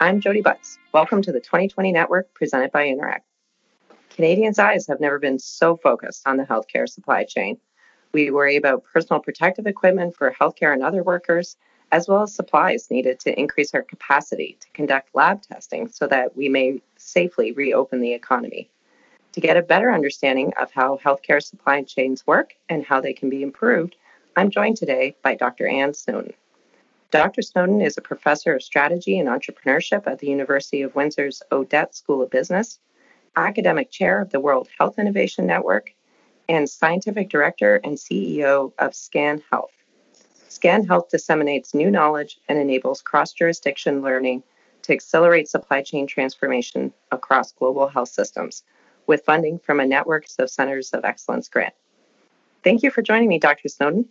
I'm 0.00 0.20
Jodi 0.20 0.42
Butts. 0.42 0.78
Welcome 0.92 1.22
to 1.22 1.30
the 1.30 1.38
2020 1.38 1.92
Network 1.92 2.34
presented 2.34 2.72
by 2.72 2.88
Interact. 2.88 3.24
Canadians' 4.10 4.58
eyes 4.58 4.88
have 4.88 4.98
never 4.98 5.20
been 5.20 5.38
so 5.38 5.76
focused 5.76 6.26
on 6.26 6.36
the 6.36 6.42
healthcare 6.42 6.88
supply 6.88 7.24
chain. 7.24 7.58
We 8.12 8.32
worry 8.32 8.56
about 8.56 8.82
personal 8.92 9.20
protective 9.20 9.68
equipment 9.68 10.16
for 10.16 10.32
healthcare 10.32 10.72
and 10.72 10.82
other 10.82 11.04
workers, 11.04 11.56
as 11.92 12.08
well 12.08 12.22
as 12.22 12.34
supplies 12.34 12.90
needed 12.90 13.20
to 13.20 13.38
increase 13.38 13.72
our 13.72 13.82
capacity 13.82 14.58
to 14.60 14.68
conduct 14.72 15.14
lab 15.14 15.42
testing 15.42 15.86
so 15.86 16.08
that 16.08 16.36
we 16.36 16.48
may 16.48 16.82
safely 16.96 17.52
reopen 17.52 18.00
the 18.00 18.14
economy. 18.14 18.68
To 19.32 19.40
get 19.40 19.56
a 19.56 19.62
better 19.62 19.92
understanding 19.92 20.52
of 20.60 20.72
how 20.72 20.98
healthcare 21.04 21.42
supply 21.42 21.84
chains 21.84 22.26
work 22.26 22.54
and 22.68 22.84
how 22.84 23.00
they 23.00 23.12
can 23.12 23.30
be 23.30 23.44
improved, 23.44 23.94
I'm 24.36 24.50
joined 24.50 24.76
today 24.76 25.14
by 25.22 25.36
Dr. 25.36 25.68
Anne 25.68 25.94
Snowdon. 25.94 26.34
Dr. 27.14 27.42
Snowdon 27.42 27.80
is 27.80 27.96
a 27.96 28.00
professor 28.00 28.56
of 28.56 28.62
strategy 28.64 29.20
and 29.20 29.28
entrepreneurship 29.28 30.08
at 30.08 30.18
the 30.18 30.26
University 30.26 30.82
of 30.82 30.96
Windsor's 30.96 31.44
Odette 31.52 31.94
School 31.94 32.20
of 32.20 32.28
Business, 32.28 32.80
academic 33.36 33.92
chair 33.92 34.20
of 34.20 34.30
the 34.30 34.40
World 34.40 34.68
Health 34.76 34.98
Innovation 34.98 35.46
Network, 35.46 35.94
and 36.48 36.68
scientific 36.68 37.28
director 37.28 37.76
and 37.84 37.96
CEO 37.96 38.72
of 38.80 38.96
Scan 38.96 39.40
Health. 39.48 39.70
Scan 40.48 40.84
Health 40.84 41.08
disseminates 41.08 41.72
new 41.72 41.88
knowledge 41.88 42.40
and 42.48 42.58
enables 42.58 43.00
cross 43.00 43.32
jurisdiction 43.32 44.02
learning 44.02 44.42
to 44.82 44.92
accelerate 44.92 45.48
supply 45.48 45.82
chain 45.82 46.08
transformation 46.08 46.92
across 47.12 47.52
global 47.52 47.86
health 47.86 48.08
systems 48.08 48.64
with 49.06 49.24
funding 49.24 49.60
from 49.60 49.78
a 49.78 49.86
network 49.86 50.24
of 50.40 50.50
Centers 50.50 50.90
of 50.90 51.04
Excellence 51.04 51.48
grant. 51.48 51.74
Thank 52.64 52.82
you 52.82 52.90
for 52.90 53.02
joining 53.02 53.28
me, 53.28 53.38
Dr. 53.38 53.68
Snowdon. 53.68 54.06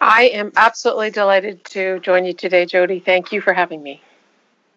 I 0.00 0.24
am 0.24 0.52
absolutely 0.56 1.10
delighted 1.10 1.64
to 1.66 2.00
join 2.00 2.24
you 2.24 2.32
today, 2.32 2.66
Jodi. 2.66 3.00
Thank 3.00 3.32
you 3.32 3.40
for 3.40 3.52
having 3.52 3.82
me. 3.82 4.02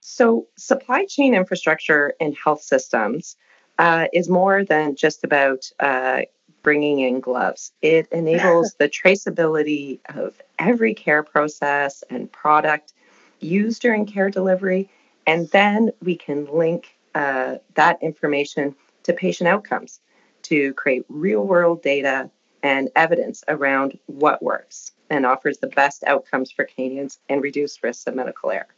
So, 0.02 0.48
supply 0.58 1.06
chain 1.06 1.34
infrastructure 1.34 2.14
in 2.20 2.34
health 2.34 2.62
systems 2.62 3.38
uh, 3.80 4.08
is 4.14 4.30
more 4.30 4.64
than 4.64 4.96
just 4.96 5.24
about 5.24 5.70
uh, 5.80 6.22
bringing 6.62 7.00
in 7.00 7.20
gloves. 7.20 7.72
It 7.82 8.08
enables 8.12 8.74
the 8.80 8.90
traceability 8.90 10.00
of 10.14 10.42
every 10.60 10.94
care 10.94 11.24
process 11.24 12.04
and 12.10 12.32
product 12.32 12.94
used 13.40 13.82
during 13.82 14.06
care 14.06 14.30
delivery, 14.30 14.90
and 15.26 15.50
then 15.50 15.92
we 16.02 16.16
can 16.16 16.46
link 16.54 16.98
uh, 17.16 17.56
that 17.76 18.02
information 18.02 18.76
to 19.04 19.14
patient 19.14 19.48
outcomes 19.48 20.00
to 20.44 20.74
create 20.74 21.06
real 21.10 21.46
world 21.46 21.82
data 21.82 22.30
and 22.64 22.90
evidence 22.96 23.44
around 23.48 24.00
what 24.08 24.42
works 24.42 24.94
and 25.10 25.26
offers 25.26 25.60
the 25.60 25.68
best 25.68 26.04
outcomes 26.06 26.52
for 26.52 26.66
Canadians 26.66 27.20
and 27.30 27.44
reduced 27.44 27.84
risks 27.84 28.08
of 28.08 28.16
medical 28.16 28.50
error. 28.50 28.74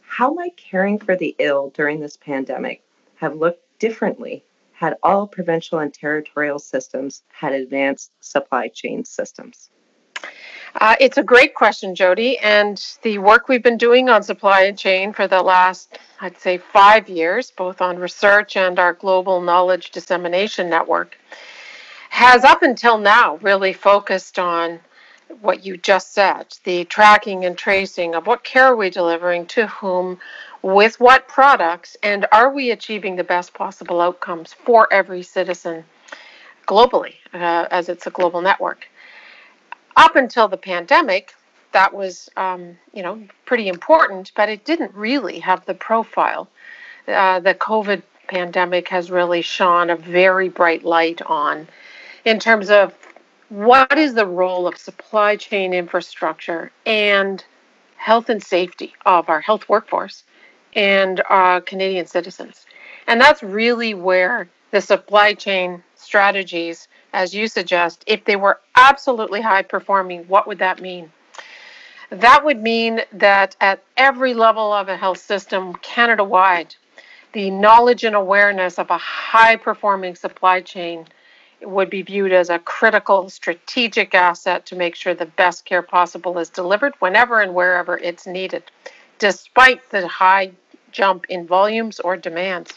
How 0.00 0.32
might 0.32 0.56
caring 0.56 0.98
for 0.98 1.14
the 1.14 1.36
ill 1.38 1.70
during 1.70 2.00
this 2.00 2.16
pandemic 2.16 2.82
have 3.16 3.36
looked 3.36 3.62
differently 3.78 4.44
had 4.72 4.96
all 5.02 5.26
provincial 5.26 5.78
and 5.78 5.94
territorial 5.94 6.58
systems 6.58 7.22
had 7.32 7.52
advanced 7.52 8.12
supply 8.20 8.68
chain 8.68 9.04
systems? 9.04 9.70
Uh, 10.80 10.96
it's 10.98 11.18
a 11.18 11.22
great 11.22 11.54
question, 11.54 11.94
Jodi. 11.94 12.38
And 12.38 12.84
the 13.02 13.18
work 13.18 13.48
we've 13.48 13.62
been 13.62 13.78
doing 13.78 14.08
on 14.08 14.22
supply 14.22 14.72
chain 14.72 15.12
for 15.12 15.28
the 15.28 15.42
last, 15.42 15.98
I'd 16.20 16.38
say, 16.40 16.58
five 16.58 17.08
years, 17.08 17.52
both 17.52 17.80
on 17.80 17.98
research 17.98 18.56
and 18.56 18.78
our 18.78 18.92
global 18.92 19.40
knowledge 19.40 19.90
dissemination 19.90 20.68
network, 20.68 21.16
has 22.14 22.44
up 22.44 22.62
until 22.62 22.96
now 22.96 23.38
really 23.42 23.72
focused 23.72 24.38
on 24.38 24.78
what 25.40 25.66
you 25.66 25.76
just 25.76 26.14
said 26.14 26.46
the 26.62 26.84
tracking 26.84 27.44
and 27.44 27.58
tracing 27.58 28.14
of 28.14 28.24
what 28.28 28.44
care 28.44 28.66
are 28.66 28.76
we 28.76 28.88
delivering 28.88 29.44
to 29.44 29.66
whom, 29.66 30.16
with 30.62 31.00
what 31.00 31.26
products, 31.26 31.96
and 32.04 32.24
are 32.30 32.52
we 32.52 32.70
achieving 32.70 33.16
the 33.16 33.24
best 33.24 33.52
possible 33.52 34.00
outcomes 34.00 34.52
for 34.52 34.86
every 34.92 35.24
citizen 35.24 35.84
globally, 36.68 37.14
uh, 37.32 37.66
as 37.72 37.88
it's 37.88 38.06
a 38.06 38.10
global 38.10 38.40
network. 38.40 38.86
Up 39.96 40.14
until 40.14 40.46
the 40.46 40.56
pandemic, 40.56 41.34
that 41.72 41.92
was, 41.92 42.30
um, 42.36 42.78
you 42.92 43.02
know, 43.02 43.20
pretty 43.44 43.66
important, 43.66 44.30
but 44.36 44.48
it 44.48 44.64
didn't 44.64 44.94
really 44.94 45.40
have 45.40 45.66
the 45.66 45.74
profile. 45.74 46.48
Uh, 47.08 47.40
the 47.40 47.54
COVID 47.54 48.02
pandemic 48.28 48.88
has 48.90 49.10
really 49.10 49.42
shone 49.42 49.90
a 49.90 49.96
very 49.96 50.48
bright 50.48 50.84
light 50.84 51.20
on 51.22 51.66
in 52.24 52.38
terms 52.38 52.70
of 52.70 52.94
what 53.48 53.98
is 53.98 54.14
the 54.14 54.26
role 54.26 54.66
of 54.66 54.76
supply 54.76 55.36
chain 55.36 55.74
infrastructure 55.74 56.72
and 56.86 57.44
health 57.96 58.28
and 58.28 58.42
safety 58.42 58.94
of 59.06 59.28
our 59.28 59.40
health 59.40 59.68
workforce 59.68 60.24
and 60.74 61.22
uh, 61.30 61.60
Canadian 61.60 62.06
citizens. 62.06 62.66
And 63.06 63.20
that's 63.20 63.42
really 63.42 63.94
where 63.94 64.48
the 64.70 64.80
supply 64.80 65.34
chain 65.34 65.82
strategies, 65.94 66.88
as 67.12 67.34
you 67.34 67.46
suggest, 67.46 68.02
if 68.06 68.24
they 68.24 68.36
were 68.36 68.60
absolutely 68.74 69.40
high 69.40 69.62
performing, 69.62 70.24
what 70.24 70.48
would 70.48 70.58
that 70.58 70.80
mean? 70.80 71.12
That 72.10 72.44
would 72.44 72.62
mean 72.62 73.00
that 73.12 73.56
at 73.60 73.82
every 73.96 74.34
level 74.34 74.72
of 74.72 74.88
a 74.88 74.96
health 74.96 75.18
system, 75.18 75.74
Canada 75.76 76.24
wide, 76.24 76.74
the 77.32 77.50
knowledge 77.50 78.04
and 78.04 78.16
awareness 78.16 78.78
of 78.78 78.90
a 78.90 78.98
high 78.98 79.56
performing 79.56 80.14
supply 80.14 80.60
chain 80.60 81.06
would 81.68 81.90
be 81.90 82.02
viewed 82.02 82.32
as 82.32 82.50
a 82.50 82.58
critical 82.58 83.28
strategic 83.30 84.14
asset 84.14 84.66
to 84.66 84.76
make 84.76 84.94
sure 84.94 85.14
the 85.14 85.26
best 85.26 85.64
care 85.64 85.82
possible 85.82 86.38
is 86.38 86.48
delivered 86.50 86.94
whenever 86.98 87.40
and 87.40 87.54
wherever 87.54 87.98
it's 87.98 88.26
needed, 88.26 88.62
despite 89.18 89.90
the 89.90 90.06
high 90.06 90.52
jump 90.92 91.26
in 91.28 91.46
volumes 91.46 92.00
or 92.00 92.16
demands. 92.16 92.72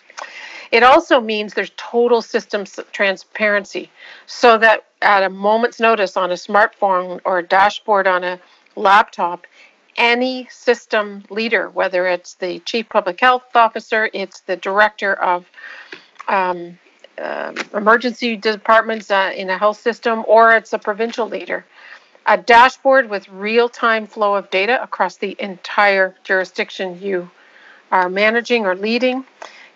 It 0.71 0.83
also 0.83 1.21
means 1.21 1.53
there's 1.53 1.71
total 1.77 2.21
system 2.21 2.65
transparency 2.91 3.89
so 4.25 4.57
that 4.57 4.85
at 5.01 5.23
a 5.23 5.29
moment's 5.29 5.79
notice 5.79 6.17
on 6.17 6.31
a 6.31 6.35
smartphone 6.35 7.21
or 7.23 7.39
a 7.39 7.43
dashboard 7.43 8.07
on 8.07 8.23
a 8.23 8.39
laptop, 8.75 9.47
any 9.95 10.47
system 10.51 11.23
leader, 11.29 11.69
whether 11.69 12.05
it's 12.07 12.35
the 12.35 12.59
chief 12.59 12.89
public 12.89 13.19
health 13.19 13.43
officer, 13.55 14.09
it's 14.13 14.41
the 14.41 14.55
director 14.55 15.13
of 15.13 15.45
um, 16.27 16.77
uh, 17.17 17.53
emergency 17.73 18.35
departments 18.35 19.09
uh, 19.11 19.31
in 19.35 19.49
a 19.49 19.57
health 19.57 19.79
system, 19.79 20.23
or 20.27 20.55
it's 20.55 20.73
a 20.73 20.79
provincial 20.79 21.27
leader. 21.27 21.65
A 22.25 22.37
dashboard 22.37 23.09
with 23.09 23.27
real 23.29 23.69
time 23.69 24.05
flow 24.05 24.35
of 24.35 24.49
data 24.49 24.81
across 24.83 25.17
the 25.17 25.35
entire 25.39 26.15
jurisdiction 26.23 27.01
you 27.01 27.29
are 27.91 28.09
managing 28.09 28.65
or 28.65 28.75
leading. 28.75 29.25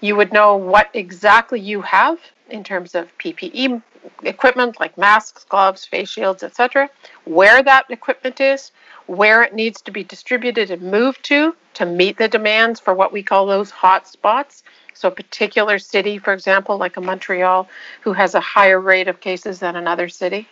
You 0.01 0.15
would 0.15 0.33
know 0.33 0.57
what 0.57 0.89
exactly 0.93 1.59
you 1.59 1.81
have 1.81 2.19
in 2.49 2.63
terms 2.63 2.95
of 2.95 3.17
PPE 3.19 3.81
equipment 4.23 4.79
like 4.79 4.97
masks, 4.97 5.45
gloves, 5.45 5.85
face 5.85 6.09
shields, 6.09 6.43
etc., 6.43 6.89
where 7.25 7.63
that 7.63 7.85
equipment 7.89 8.41
is, 8.41 8.71
where 9.07 9.43
it 9.43 9.53
needs 9.53 9.81
to 9.81 9.91
be 9.91 10.03
distributed 10.03 10.71
and 10.71 10.81
moved 10.81 11.23
to 11.25 11.55
to 11.73 11.85
meet 11.85 12.17
the 12.17 12.27
demands 12.27 12.79
for 12.79 12.93
what 12.93 13.13
we 13.13 13.23
call 13.23 13.45
those 13.45 13.69
hot 13.69 14.07
spots, 14.07 14.63
so, 14.93 15.07
a 15.07 15.11
particular 15.11 15.79
city, 15.79 16.17
for 16.17 16.33
example, 16.33 16.77
like 16.77 16.97
a 16.97 17.01
Montreal, 17.01 17.67
who 18.01 18.13
has 18.13 18.35
a 18.35 18.39
higher 18.39 18.79
rate 18.79 19.07
of 19.07 19.19
cases 19.19 19.59
than 19.59 19.75
another 19.75 20.09
city. 20.09 20.47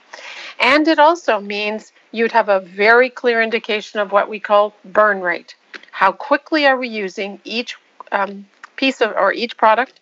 And 0.60 0.88
it 0.88 1.00
also 1.00 1.40
means 1.40 1.92
you'd 2.12 2.32
have 2.32 2.50
a 2.50 2.60
very 2.60 3.10
clear 3.10 3.42
indication 3.42 4.00
of 4.00 4.12
what 4.12 4.30
we 4.30 4.40
call 4.40 4.74
burn 4.86 5.22
rate. 5.22 5.56
How 5.92 6.12
quickly 6.12 6.66
are 6.66 6.78
we 6.78 6.88
using 6.88 7.40
each 7.44 7.76
um, 8.12 8.48
piece 8.76 9.02
of 9.02 9.12
or 9.12 9.34
each 9.34 9.58
product, 9.58 10.00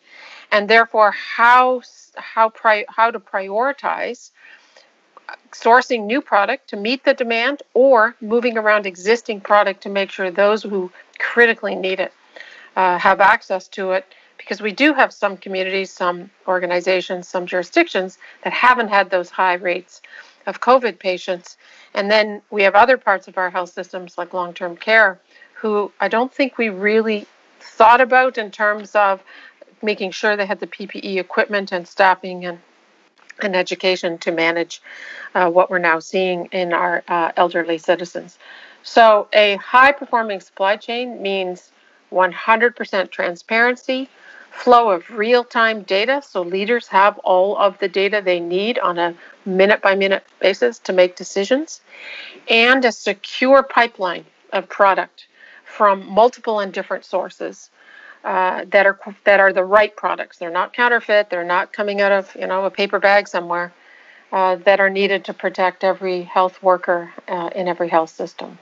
and 0.51 0.69
therefore 0.69 1.11
how 1.11 1.81
how 2.15 2.49
pri- 2.49 2.85
how 2.87 3.11
to 3.11 3.19
prioritize 3.19 4.31
sourcing 5.51 6.05
new 6.05 6.21
product 6.21 6.69
to 6.69 6.77
meet 6.77 7.03
the 7.03 7.13
demand 7.13 7.63
or 7.73 8.15
moving 8.21 8.57
around 8.57 8.85
existing 8.85 9.41
product 9.41 9.83
to 9.83 9.89
make 9.89 10.09
sure 10.09 10.31
those 10.31 10.63
who 10.63 10.91
critically 11.19 11.75
need 11.75 11.99
it 11.99 12.13
uh, 12.75 12.97
have 12.97 13.19
access 13.19 13.67
to 13.67 13.91
it 13.91 14.05
because 14.37 14.61
we 14.61 14.71
do 14.71 14.93
have 14.93 15.13
some 15.13 15.37
communities, 15.37 15.91
some 15.91 16.29
organizations, 16.47 17.27
some 17.27 17.45
jurisdictions 17.45 18.17
that 18.43 18.53
haven't 18.53 18.89
had 18.89 19.09
those 19.09 19.29
high 19.29 19.55
rates 19.55 20.01
of 20.45 20.61
COVID 20.61 20.99
patients. 20.99 21.57
And 21.93 22.09
then 22.09 22.41
we 22.51 22.63
have 22.63 22.75
other 22.75 22.97
parts 22.97 23.27
of 23.27 23.37
our 23.37 23.49
health 23.49 23.71
systems, 23.71 24.17
like 24.17 24.33
long 24.33 24.53
term 24.53 24.77
care, 24.77 25.19
who 25.53 25.91
I 25.99 26.07
don't 26.07 26.33
think 26.33 26.57
we 26.57 26.69
really 26.69 27.25
thought 27.59 28.01
about 28.01 28.37
in 28.37 28.51
terms 28.51 28.95
of 28.95 29.23
making 29.81 30.11
sure 30.11 30.35
they 30.35 30.45
had 30.45 30.59
the 30.59 30.67
PPE 30.67 31.17
equipment 31.17 31.71
and 31.71 31.87
staffing 31.87 32.45
and 32.45 32.59
and 33.39 33.55
education 33.55 34.17
to 34.17 34.31
manage 34.31 34.81
uh, 35.35 35.49
what 35.49 35.69
we're 35.69 35.77
now 35.77 35.99
seeing 35.99 36.47
in 36.47 36.73
our 36.73 37.03
uh, 37.07 37.31
elderly 37.37 37.77
citizens. 37.77 38.37
So, 38.81 39.27
a 39.33 39.57
high 39.57 39.91
performing 39.91 40.39
supply 40.39 40.77
chain 40.77 41.21
means 41.21 41.71
100% 42.11 43.11
transparency, 43.11 44.09
flow 44.57 44.89
of 44.89 45.09
real 45.11 45.43
time 45.43 45.83
data 45.83 46.21
so 46.21 46.41
leaders 46.41 46.87
have 46.87 47.17
all 47.19 47.55
of 47.57 47.77
the 47.79 47.87
data 47.87 48.21
they 48.23 48.39
need 48.39 48.79
on 48.79 48.97
a 48.97 49.13
minute 49.45 49.81
by 49.81 49.93
minute 49.93 50.23
basis 50.39 50.79
to 50.79 50.91
make 50.91 51.15
decisions, 51.15 51.81
and 52.49 52.83
a 52.83 52.91
secure 52.91 53.61
pipeline 53.61 54.25
of 54.51 54.67
product 54.67 55.27
from 55.63 56.05
multiple 56.09 56.59
and 56.59 56.73
different 56.73 57.05
sources 57.05 57.69
uh, 58.23 58.65
that 58.71 58.85
are 58.85 58.99
that 59.25 59.39
are 59.39 59.53
the 59.53 59.63
right 59.63 59.95
products. 59.95 60.37
They're 60.37 60.49
not 60.49 60.73
counterfeit. 60.73 61.29
They're 61.29 61.43
not 61.43 61.71
coming 61.71 62.01
out 62.01 62.11
of 62.11 62.35
you 62.35 62.47
know 62.47 62.65
a 62.65 62.71
paper 62.71 62.99
bag 62.99 63.27
somewhere. 63.27 63.71
Uh, 64.29 64.57
that 64.57 64.81
are 64.81 64.89
needed 64.89 65.23
to 65.23 65.33
protect 65.33 65.85
every 65.85 66.23
health 66.23 66.61
worker 66.61 67.13
uh, 67.29 67.49
in 67.55 67.69
every 67.69 67.87
health 67.87 68.09
system. 68.09 68.59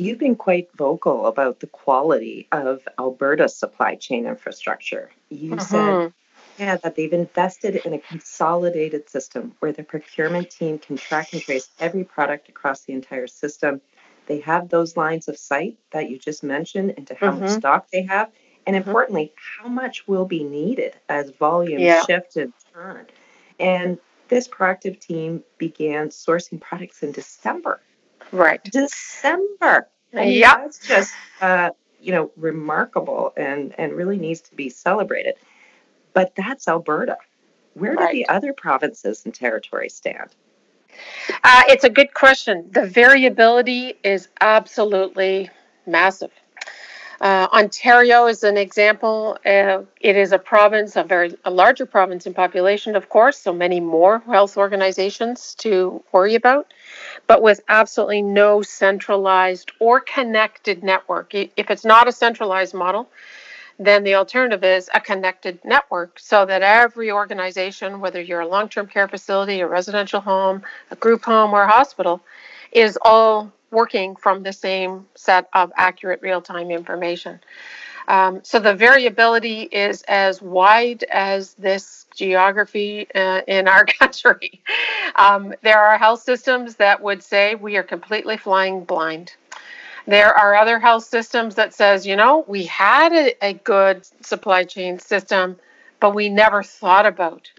You've 0.00 0.18
been 0.18 0.36
quite 0.36 0.68
vocal 0.74 1.26
about 1.26 1.60
the 1.60 1.66
quality 1.66 2.48
of 2.52 2.80
Alberta's 2.98 3.54
supply 3.54 3.96
chain 3.96 4.26
infrastructure. 4.26 5.10
You 5.28 5.52
mm-hmm. 5.52 5.60
said 5.60 6.12
yeah, 6.58 6.76
that 6.76 6.96
they've 6.96 7.12
invested 7.12 7.76
in 7.76 7.92
a 7.92 7.98
consolidated 7.98 9.10
system 9.10 9.54
where 9.60 9.72
the 9.72 9.82
procurement 9.82 10.50
team 10.50 10.78
can 10.78 10.96
track 10.96 11.34
and 11.34 11.42
trace 11.42 11.68
every 11.78 12.04
product 12.04 12.48
across 12.48 12.82
the 12.82 12.94
entire 12.94 13.26
system. 13.26 13.82
They 14.26 14.40
have 14.40 14.70
those 14.70 14.96
lines 14.96 15.28
of 15.28 15.36
sight 15.36 15.76
that 15.92 16.08
you 16.08 16.18
just 16.18 16.42
mentioned 16.42 16.92
into 16.92 17.14
how 17.14 17.32
mm-hmm. 17.32 17.40
much 17.40 17.50
stock 17.50 17.90
they 17.92 18.02
have, 18.02 18.30
and 18.66 18.76
mm-hmm. 18.76 18.88
importantly, 18.88 19.32
how 19.36 19.68
much 19.68 20.08
will 20.08 20.24
be 20.24 20.44
needed 20.44 20.94
as 21.10 21.30
volumes 21.30 21.82
yeah. 21.82 22.04
shift 22.06 22.36
and 22.36 22.54
turn. 22.72 23.06
And 23.58 23.98
this 24.28 24.48
proactive 24.48 24.98
team 24.98 25.44
began 25.58 26.08
sourcing 26.08 26.58
products 26.58 27.02
in 27.02 27.12
December. 27.12 27.80
Right. 28.32 28.62
December. 28.64 29.88
Yeah. 30.12 30.56
That's 30.56 30.86
just, 30.86 31.14
uh, 31.40 31.70
you 32.00 32.12
know, 32.12 32.30
remarkable 32.36 33.32
and, 33.36 33.74
and 33.78 33.92
really 33.92 34.18
needs 34.18 34.40
to 34.42 34.54
be 34.54 34.68
celebrated. 34.68 35.34
But 36.12 36.34
that's 36.36 36.66
Alberta. 36.68 37.18
Where 37.74 37.94
right. 37.94 38.12
do 38.12 38.18
the 38.18 38.28
other 38.28 38.52
provinces 38.52 39.24
and 39.24 39.34
territories 39.34 39.94
stand? 39.94 40.30
Uh, 41.44 41.62
it's 41.68 41.84
a 41.84 41.90
good 41.90 42.12
question. 42.14 42.68
The 42.72 42.86
variability 42.86 43.94
is 44.02 44.28
absolutely 44.40 45.50
massive. 45.86 46.32
Uh, 47.20 47.46
Ontario 47.52 48.26
is 48.26 48.42
an 48.44 48.56
example. 48.56 49.36
Uh, 49.44 49.82
it 50.00 50.16
is 50.16 50.32
a 50.32 50.38
province, 50.38 50.96
a 50.96 51.04
very 51.04 51.36
a 51.44 51.50
larger 51.50 51.84
province 51.84 52.26
in 52.26 52.32
population, 52.32 52.96
of 52.96 53.10
course, 53.10 53.36
so 53.38 53.52
many 53.52 53.78
more 53.78 54.20
health 54.20 54.56
organizations 54.56 55.54
to 55.56 56.02
worry 56.12 56.34
about, 56.34 56.72
but 57.26 57.42
with 57.42 57.60
absolutely 57.68 58.22
no 58.22 58.62
centralized 58.62 59.70
or 59.80 60.00
connected 60.00 60.82
network. 60.82 61.34
If 61.34 61.70
it's 61.70 61.84
not 61.84 62.08
a 62.08 62.12
centralized 62.12 62.72
model, 62.72 63.06
then 63.78 64.02
the 64.02 64.14
alternative 64.14 64.64
is 64.64 64.88
a 64.94 65.00
connected 65.00 65.58
network 65.62 66.18
so 66.18 66.46
that 66.46 66.62
every 66.62 67.10
organization, 67.12 68.00
whether 68.00 68.20
you're 68.20 68.40
a 68.40 68.48
long 68.48 68.70
term 68.70 68.86
care 68.86 69.08
facility, 69.08 69.60
a 69.60 69.66
residential 69.66 70.20
home, 70.20 70.62
a 70.90 70.96
group 70.96 71.24
home, 71.24 71.52
or 71.52 71.64
a 71.64 71.68
hospital, 71.70 72.22
is 72.72 72.98
all 73.02 73.52
working 73.70 74.16
from 74.16 74.42
the 74.42 74.52
same 74.52 75.06
set 75.14 75.48
of 75.52 75.72
accurate 75.76 76.20
real 76.22 76.40
time 76.40 76.70
information. 76.70 77.40
Um, 78.08 78.40
so 78.42 78.58
the 78.58 78.74
variability 78.74 79.62
is 79.62 80.02
as 80.08 80.42
wide 80.42 81.04
as 81.04 81.54
this 81.54 82.06
geography 82.14 83.06
uh, 83.14 83.42
in 83.46 83.68
our 83.68 83.84
country. 84.00 84.62
Um, 85.14 85.54
there 85.62 85.78
are 85.78 85.96
health 85.96 86.22
systems 86.22 86.76
that 86.76 87.00
would 87.02 87.22
say 87.22 87.54
we 87.54 87.76
are 87.76 87.84
completely 87.84 88.36
flying 88.36 88.84
blind. 88.84 89.34
There 90.06 90.36
are 90.36 90.56
other 90.56 90.78
health 90.80 91.04
systems 91.04 91.54
that 91.54 91.72
says, 91.72 92.06
you 92.06 92.16
know, 92.16 92.44
we 92.48 92.64
had 92.64 93.12
a, 93.12 93.46
a 93.46 93.52
good 93.52 94.04
supply 94.24 94.64
chain 94.64 94.98
system, 94.98 95.56
but 96.00 96.14
we 96.14 96.28
never 96.28 96.64
thought 96.64 97.06
about 97.06 97.50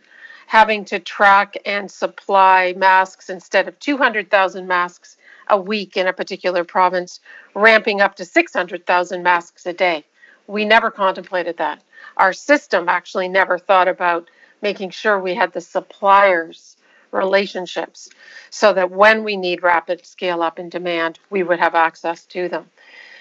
having 0.47 0.83
to 0.83 0.99
track 0.99 1.55
and 1.65 1.89
supply 1.89 2.73
masks 2.75 3.29
instead 3.29 3.69
of 3.69 3.79
200,000 3.79 4.67
masks 4.67 5.15
a 5.51 5.61
week 5.61 5.97
in 5.97 6.07
a 6.07 6.13
particular 6.13 6.63
province, 6.63 7.19
ramping 7.53 8.01
up 8.01 8.15
to 8.15 8.25
600,000 8.25 9.21
masks 9.21 9.65
a 9.67 9.73
day. 9.73 10.05
We 10.47 10.65
never 10.65 10.89
contemplated 10.89 11.57
that. 11.57 11.83
Our 12.17 12.33
system 12.33 12.89
actually 12.89 13.27
never 13.27 13.59
thought 13.59 13.87
about 13.87 14.29
making 14.61 14.89
sure 14.91 15.19
we 15.19 15.35
had 15.35 15.53
the 15.53 15.61
suppliers 15.61 16.77
relationships 17.11 18.09
so 18.49 18.73
that 18.73 18.91
when 18.91 19.23
we 19.23 19.35
need 19.35 19.61
rapid 19.61 20.05
scale 20.05 20.41
up 20.41 20.57
in 20.57 20.69
demand, 20.69 21.19
we 21.29 21.43
would 21.43 21.59
have 21.59 21.75
access 21.75 22.25
to 22.27 22.47
them. 22.47 22.65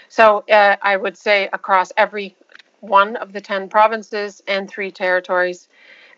So 0.08 0.44
uh, 0.50 0.76
I 0.80 0.96
would 0.96 1.16
say 1.18 1.48
across 1.52 1.92
every 1.96 2.36
one 2.80 3.16
of 3.16 3.32
the 3.32 3.40
10 3.40 3.68
provinces 3.68 4.42
and 4.46 4.68
three 4.68 4.90
territories, 4.90 5.68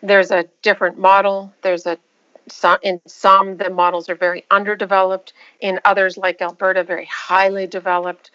there's 0.01 0.31
a 0.31 0.45
different 0.61 0.97
model. 0.97 1.53
There's 1.61 1.85
a 1.85 1.97
some, 2.47 2.77
in 2.81 3.01
some, 3.05 3.57
the 3.57 3.69
models 3.69 4.09
are 4.09 4.15
very 4.15 4.45
underdeveloped. 4.51 5.33
In 5.61 5.79
others, 5.85 6.17
like 6.17 6.41
Alberta, 6.41 6.83
very 6.83 7.05
highly 7.05 7.67
developed. 7.67 8.31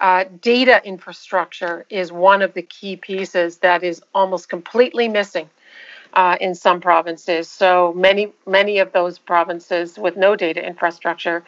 Uh, 0.00 0.24
data 0.40 0.80
infrastructure 0.84 1.86
is 1.88 2.10
one 2.10 2.42
of 2.42 2.54
the 2.54 2.62
key 2.62 2.96
pieces 2.96 3.58
that 3.58 3.84
is 3.84 4.02
almost 4.14 4.48
completely 4.48 5.08
missing 5.08 5.48
uh, 6.14 6.36
in 6.40 6.54
some 6.54 6.80
provinces. 6.80 7.48
So 7.48 7.92
many, 7.94 8.32
many 8.46 8.78
of 8.78 8.92
those 8.92 9.18
provinces 9.18 9.98
with 9.98 10.16
no 10.16 10.36
data 10.36 10.64
infrastructure 10.66 11.44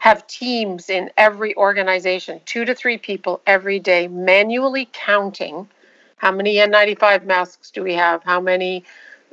have 0.00 0.26
teams 0.26 0.88
in 0.88 1.10
every 1.18 1.54
organization, 1.56 2.40
two 2.46 2.64
to 2.64 2.74
three 2.74 2.96
people 2.96 3.42
every 3.46 3.78
day, 3.78 4.08
manually 4.08 4.88
counting 4.92 5.68
how 6.16 6.30
many 6.30 6.56
N95 6.56 7.24
masks 7.24 7.70
do 7.70 7.82
we 7.82 7.94
have, 7.94 8.22
how 8.22 8.40
many 8.40 8.84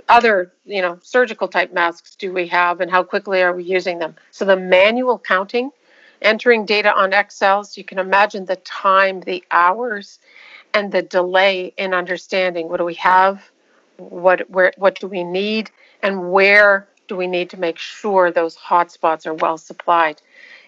other 0.09 0.54
you 0.65 0.81
know 0.81 1.00
surgical 1.01 1.48
type 1.48 1.74
masks 1.74 2.15
do 2.15 2.33
we 2.33 2.48
have 2.48 2.81
and 2.81 2.89
how 2.89 3.04
quickly 3.04 3.42
are 3.42 3.54
we 3.54 3.63
using 3.63 4.00
them? 4.00 4.15
So 4.31 4.45
the 4.45 4.57
manual 4.57 5.19
counting 5.19 5.71
entering 6.21 6.65
data 6.65 6.94
on 6.94 7.13
excels 7.13 7.77
you 7.77 7.83
can 7.83 8.00
imagine 8.00 8.45
the 8.45 8.56
time 8.57 9.21
the 9.21 9.44
hours 9.51 10.19
and 10.74 10.92
the 10.92 11.01
delay 11.01 11.74
in 11.77 11.94
understanding. 11.94 12.69
What 12.69 12.77
do 12.77 12.86
we 12.86 12.95
have? 12.95 13.50
What 13.98 14.50
where 14.50 14.74
what 14.77 15.00
do 15.00 15.07
we 15.07 15.24
need? 15.24 15.71
And 16.04 16.31
where 16.31 16.88
do 17.07 17.15
we 17.15 17.27
need 17.27 17.50
to 17.51 17.57
make 17.57 17.77
sure 17.77 18.31
those 18.31 18.56
hotspots 18.56 19.25
are 19.25 19.33
well 19.33 19.57
supplied? 19.57 20.21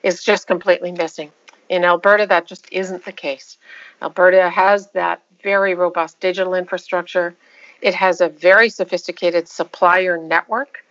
Is 0.04 0.24
just 0.24 0.48
completely 0.48 0.92
missing. 0.92 1.32
In 1.68 1.84
alberta 1.84 2.26
that 2.28 2.48
just 2.48 2.68
isn't 2.72 3.06
the 3.06 3.12
case. 3.12 3.58
Alberta 4.02 4.50
has 4.50 4.88
that 4.92 5.22
very 5.44 5.76
robust 5.76 6.20
digital 6.20 6.56
infrastructure 6.56 7.36
it 7.82 7.96
has 7.96 8.22
a 8.22 8.30
very 8.30 8.70
sophisticated 8.70 9.48
supplier 9.48 10.18
network 10.18 10.84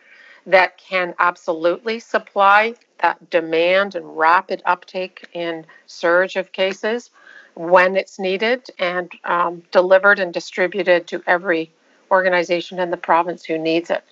that 0.47 0.79
can 0.79 1.15
absolutely 1.19 2.01
supply 2.01 2.75
that 3.01 3.31
demand 3.31 3.95
and 3.95 4.17
rapid 4.17 4.63
uptake 4.65 5.29
in 5.33 5.65
surge 5.87 6.37
of 6.37 6.53
cases 6.53 7.11
when 7.55 7.97
it's 7.97 8.19
needed 8.19 8.69
and 8.79 9.13
um, 9.25 9.63
delivered 9.73 10.19
and 10.19 10.33
distributed 10.33 11.07
to 11.07 11.23
every 11.27 11.71
organization 12.11 12.79
in 12.79 12.91
the 12.91 12.97
province 12.97 13.45
who 13.45 13.59
needs 13.59 13.91
it. 13.91 14.03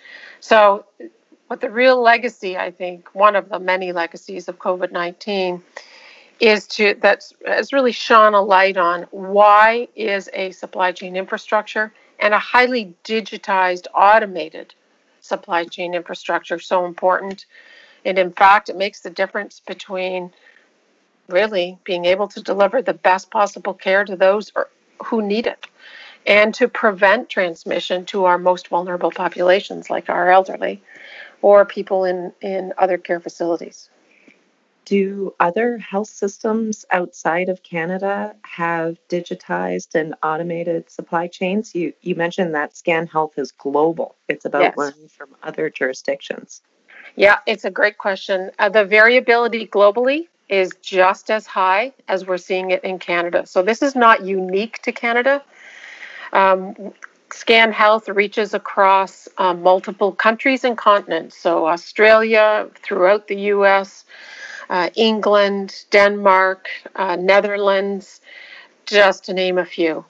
So, 0.41 0.85
what 1.47 1.61
the 1.61 1.71
real 1.71 2.03
legacy, 2.03 2.57
I 2.57 2.73
think, 2.73 3.15
one 3.15 3.37
of 3.37 3.49
the 3.49 3.61
many 3.61 3.93
legacies 3.93 4.49
of 4.49 4.59
COVID 4.59 4.91
19 4.91 5.63
is 6.41 6.67
to 6.67 6.97
that's 7.01 7.33
has 7.47 7.73
really 7.73 7.93
shone 7.93 8.35
a 8.35 8.43
light 8.43 8.77
on 8.77 9.03
why 9.11 9.89
is 9.95 10.29
a 10.35 10.51
supply 10.51 10.93
chain 10.93 11.17
infrastructure 11.17 11.93
and 12.19 12.35
a 12.35 12.39
highly 12.39 12.95
digitized, 13.05 13.87
automated 13.95 14.75
supply 15.21 15.65
chain 15.65 15.95
infrastructure 15.95 16.59
so 16.59 16.85
important. 16.85 17.47
And 18.05 18.19
in 18.19 18.33
fact, 18.33 18.69
it 18.69 18.77
makes 18.77 19.01
the 19.01 19.11
difference 19.11 19.61
between 19.61 20.33
really 21.29 21.79
being 21.85 22.05
able 22.05 22.29
to 22.29 22.43
deliver 22.43 22.81
the 22.83 22.95
best 22.95 23.31
possible 23.31 23.75
care 23.75 24.05
to 24.05 24.17
those 24.17 24.53
er, 24.57 24.69
who 25.05 25.23
need 25.23 25.47
it 25.47 25.67
and 26.27 26.55
to 26.55 26.69
prevent 26.69 27.29
transmission 27.29 28.05
to 28.07 28.25
our 28.25 28.39
most 28.39 28.69
vulnerable 28.69 29.11
populations, 29.11 29.91
like 29.91 30.09
our 30.09 30.31
elderly 30.31 30.83
or 31.43 31.65
people 31.65 32.05
in, 32.05 32.33
in 32.41 32.73
other 32.79 32.99
care 32.99 33.21
facilities. 33.21 33.89
Do 34.87 35.35
other 35.41 35.79
health 35.79 36.09
systems 36.09 36.85
outside 36.93 37.49
of 37.49 37.65
Canada 37.65 38.37
have 38.43 38.99
digitized 39.09 39.97
and 39.97 40.15
automated 40.23 40.89
supply 40.89 41.27
chains? 41.27 41.75
You 41.75 41.93
you 42.03 42.15
mentioned 42.15 42.55
that 42.55 42.77
Scan 42.77 43.09
Health 43.09 43.33
is 43.37 43.51
global. 43.51 44.15
It's 44.29 44.45
about 44.45 44.63
yes. 44.63 44.77
learning 44.77 45.09
from 45.09 45.31
other 45.43 45.71
jurisdictions. 45.71 46.63
Yeah, 47.17 47.39
it's 47.47 47.65
a 47.65 47.71
great 47.71 47.99
question. 47.99 48.53
Uh, 48.61 48.69
the 48.69 48.85
variability 48.85 49.67
globally 49.67 50.29
is 50.49 50.71
just 50.83 51.33
as 51.33 51.49
high 51.49 51.93
as 52.07 52.25
we're 52.25 52.39
seeing 52.39 52.71
it 52.71 52.85
in 52.85 53.01
Canada. 53.01 53.45
So 53.45 53.65
this 53.65 53.83
is 53.83 53.97
not 53.97 54.25
unique 54.25 54.83
to 54.83 54.93
Canada. 54.93 55.43
Um, 56.33 56.93
Scan 57.33 57.73
Health 57.73 58.09
reaches 58.09 58.55
across 58.55 59.27
uh, 59.39 59.53
multiple 59.53 60.13
countries 60.13 60.63
and 60.63 60.79
continents. 60.79 61.37
So 61.37 61.67
Australia, 61.67 62.69
throughout 62.85 63.27
the 63.27 63.37
U.S 63.57 64.05
uh, 64.71 64.91
England, 64.95 65.85
Denmark, 65.91 66.69
uh, 66.95 67.17
Netherlands, 67.17 68.21
just 68.87 69.25
to 69.25 69.35
name 69.35 69.59
a 69.59 69.65
few. 69.65 70.05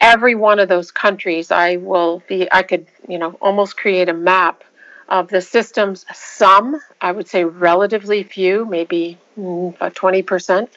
Every 0.00 0.34
one 0.34 0.58
of 0.58 0.68
those 0.68 0.90
countries, 0.90 1.50
I 1.50 1.76
will 1.76 2.22
be, 2.28 2.48
I 2.52 2.62
could, 2.62 2.86
you 3.08 3.18
know, 3.18 3.32
almost 3.40 3.76
create 3.76 4.08
a 4.08 4.14
map 4.14 4.64
of 5.08 5.28
the 5.28 5.40
systems. 5.40 6.04
Some, 6.14 6.80
I 7.00 7.12
would 7.12 7.28
say 7.28 7.44
relatively 7.44 8.22
few, 8.22 8.64
maybe 8.66 9.18
mm, 9.38 9.74
about 9.76 9.94
20%, 9.94 10.68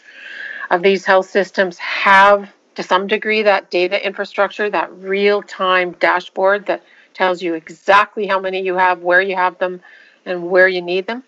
of 0.69 0.83
these 0.83 1.05
health 1.05 1.29
systems 1.29 1.77
have, 1.77 2.49
to 2.75 2.83
some 2.83 3.07
degree, 3.07 3.43
that 3.43 3.71
data 3.71 4.05
infrastructure, 4.05 4.69
that 4.69 4.91
real 4.93 5.41
time 5.41 5.91
dashboard 5.93 6.65
that 6.67 6.83
tells 7.13 7.41
you 7.41 7.55
exactly 7.55 8.27
how 8.27 8.39
many 8.39 8.61
you 8.61 8.75
have, 8.75 9.01
where 9.01 9.21
you 9.21 9.35
have 9.35 9.57
them, 9.57 9.81
and 10.25 10.49
where 10.49 10.67
you 10.67 10.81
need 10.81 11.07
them. 11.07 11.23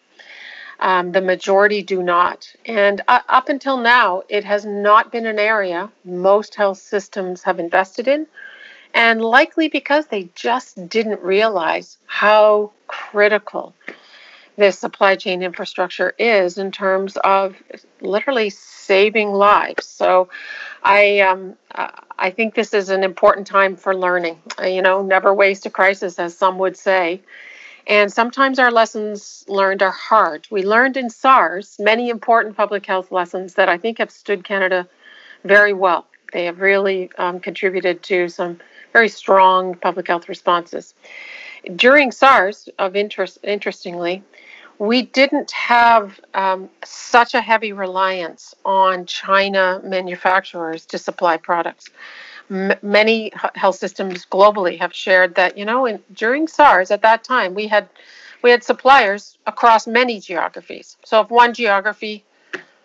Um, 0.81 1.11
the 1.11 1.21
majority 1.21 1.83
do 1.83 2.01
not. 2.01 2.51
And 2.65 3.01
uh, 3.07 3.19
up 3.29 3.49
until 3.49 3.77
now, 3.77 4.23
it 4.29 4.43
has 4.45 4.65
not 4.65 5.11
been 5.11 5.27
an 5.27 5.37
area 5.37 5.91
most 6.03 6.55
health 6.55 6.79
systems 6.79 7.43
have 7.43 7.59
invested 7.59 8.07
in, 8.07 8.25
and 8.95 9.21
likely 9.21 9.69
because 9.69 10.07
they 10.07 10.29
just 10.33 10.89
didn't 10.89 11.21
realize 11.21 11.97
how 12.07 12.71
critical 12.87 13.75
this 14.57 14.79
supply 14.79 15.15
chain 15.15 15.43
infrastructure 15.43 16.13
is 16.17 16.57
in 16.57 16.71
terms 16.71 17.15
of 17.23 17.55
literally 18.01 18.49
saving 18.49 19.31
lives. 19.31 19.85
So, 19.85 20.29
I 20.83 21.19
um, 21.19 21.55
I 22.17 22.31
think 22.31 22.55
this 22.55 22.73
is 22.73 22.89
an 22.89 23.03
important 23.03 23.45
time 23.45 23.75
for 23.75 23.95
learning. 23.95 24.39
You 24.63 24.81
know, 24.81 25.03
never 25.03 25.33
waste 25.33 25.65
a 25.67 25.69
crisis, 25.69 26.17
as 26.19 26.35
some 26.35 26.57
would 26.57 26.75
say. 26.75 27.21
And 27.91 28.09
sometimes 28.09 28.57
our 28.57 28.71
lessons 28.71 29.43
learned 29.49 29.83
are 29.83 29.91
hard. 29.91 30.47
We 30.49 30.63
learned 30.63 30.95
in 30.95 31.09
SARS 31.09 31.75
many 31.77 32.07
important 32.07 32.55
public 32.55 32.85
health 32.85 33.11
lessons 33.11 33.55
that 33.55 33.67
I 33.67 33.77
think 33.77 33.97
have 33.97 34.11
stood 34.11 34.45
Canada 34.45 34.87
very 35.43 35.73
well. 35.73 36.07
They 36.31 36.45
have 36.45 36.61
really 36.61 37.11
um, 37.17 37.41
contributed 37.41 38.01
to 38.03 38.29
some 38.29 38.61
very 38.93 39.09
strong 39.09 39.75
public 39.75 40.07
health 40.07 40.29
responses. 40.29 40.93
During 41.75 42.13
SARS, 42.13 42.69
of 42.79 42.95
interest, 42.95 43.39
interestingly, 43.43 44.23
we 44.79 45.01
didn't 45.01 45.51
have 45.51 46.17
um, 46.33 46.69
such 46.85 47.33
a 47.33 47.41
heavy 47.41 47.73
reliance 47.73 48.55
on 48.63 49.05
China 49.05 49.81
manufacturers 49.83 50.85
to 50.85 50.97
supply 50.97 51.35
products 51.35 51.89
m- 52.51 52.73
many 52.83 53.31
health 53.55 53.77
systems 53.77 54.25
globally 54.25 54.79
have 54.79 54.93
shared 54.93 55.35
that 55.35 55.57
you 55.57 55.65
know 55.65 55.85
in, 55.87 56.03
during 56.13 56.47
SARS 56.47 56.91
at 56.91 57.01
that 57.01 57.23
time 57.23 57.55
we 57.55 57.67
had 57.67 57.89
we 58.43 58.51
had 58.51 58.63
suppliers 58.63 59.37
across 59.47 59.87
many 59.87 60.19
geographies. 60.19 60.97
So 61.05 61.21
if 61.21 61.29
one 61.29 61.53
geography 61.53 62.25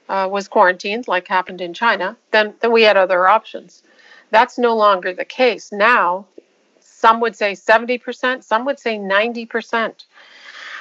uh, 0.08 0.28
was 0.30 0.48
quarantined, 0.48 1.08
like 1.08 1.28
happened 1.28 1.60
in 1.60 1.74
China, 1.74 2.16
then 2.30 2.54
then 2.60 2.72
we 2.72 2.82
had 2.82 2.96
other 2.96 3.26
options. 3.28 3.82
That's 4.30 4.58
no 4.58 4.76
longer 4.76 5.12
the 5.14 5.24
case 5.24 5.72
now. 5.72 6.26
Some 6.80 7.20
would 7.20 7.36
say 7.36 7.52
70%, 7.52 8.42
some 8.42 8.64
would 8.64 8.78
say 8.80 8.98
90% 8.98 10.06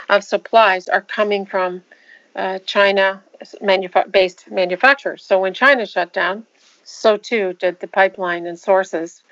of 0.09 0.23
supplies 0.23 0.87
are 0.87 1.01
coming 1.01 1.45
from 1.45 1.83
uh, 2.35 2.59
China 2.59 3.21
manufa- 3.61 4.09
based 4.09 4.49
manufacturers. 4.49 5.23
So 5.23 5.39
when 5.39 5.53
China 5.53 5.85
shut 5.85 6.13
down, 6.13 6.45
so 6.85 7.17
too 7.17 7.53
did 7.53 7.79
the 7.79 7.87
pipeline 7.87 8.45
and 8.45 8.57
sources 8.57 9.23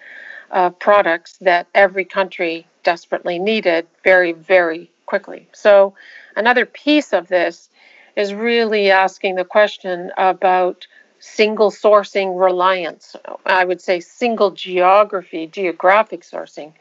of 0.51 0.77
products 0.79 1.37
that 1.41 1.67
every 1.73 2.03
country 2.03 2.67
desperately 2.83 3.39
needed 3.39 3.87
very, 4.03 4.33
very 4.33 4.91
quickly. 5.05 5.47
So, 5.53 5.93
another 6.35 6.65
piece 6.65 7.13
of 7.13 7.27
this 7.27 7.69
is 8.15 8.33
really 8.33 8.91
asking 8.91 9.35
the 9.35 9.45
question 9.45 10.11
about 10.17 10.87
single 11.19 11.71
sourcing 11.71 12.39
reliance. 12.39 13.15
I 13.45 13.63
would 13.65 13.81
say 13.81 13.99
single 13.99 14.51
geography, 14.51 15.47
geographic 15.47 16.21
sourcing 16.21 16.73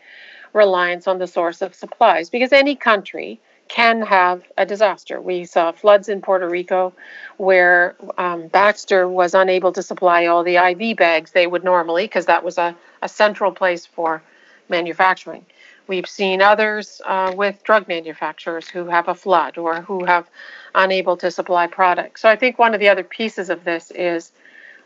reliance 0.53 1.07
on 1.07 1.19
the 1.19 1.27
source 1.27 1.63
of 1.63 1.75
supplies, 1.75 2.29
because 2.29 2.53
any 2.53 2.75
country 2.75 3.41
can 3.73 4.03
have 4.03 4.43
a 4.59 4.67
disaster. 4.67 5.19
We 5.19 5.47
saw 5.47 5.73
floods 5.73 6.11
in 6.11 6.21
Puerto 6.21 6.47
Rico 6.47 6.93
where 7.39 7.97
um, 8.19 8.49
Baxter 8.49 9.09
was 9.09 9.33
unable 9.33 9.73
to 9.73 9.83
supply 9.83 10.27
all 10.27 10.45
the 10.45 10.57
IV 10.57 10.99
bags 10.99 11.31
they 11.31 11.47
would 11.47 11.65
normally, 11.65 12.05
because 12.05 12.27
that 12.27 12.45
was 12.45 12.59
a, 12.59 12.77
a 13.01 13.09
central 13.09 13.51
place 13.51 13.87
for 13.87 14.23
manufacturing. 14.69 15.47
We've 15.87 16.07
seen 16.07 16.43
others 16.43 17.01
uh, 17.07 17.33
with 17.35 17.65
drug 17.65 17.89
manufacturers 17.89 18.69
who 18.69 18.85
have 18.89 19.09
a 19.09 19.15
flood 19.15 19.57
or 19.57 19.81
who 19.81 20.05
have 20.05 20.29
unable 20.75 21.17
to 21.17 21.31
supply 21.31 21.67
products. 21.67 22.21
So 22.21 22.29
I 22.29 22.37
think 22.37 22.59
one 22.59 22.75
of 22.75 22.81
the 22.81 22.91
other 22.91 23.05
pieces 23.05 23.49
of 23.49 23.65
this 23.65 23.91
is 23.91 24.33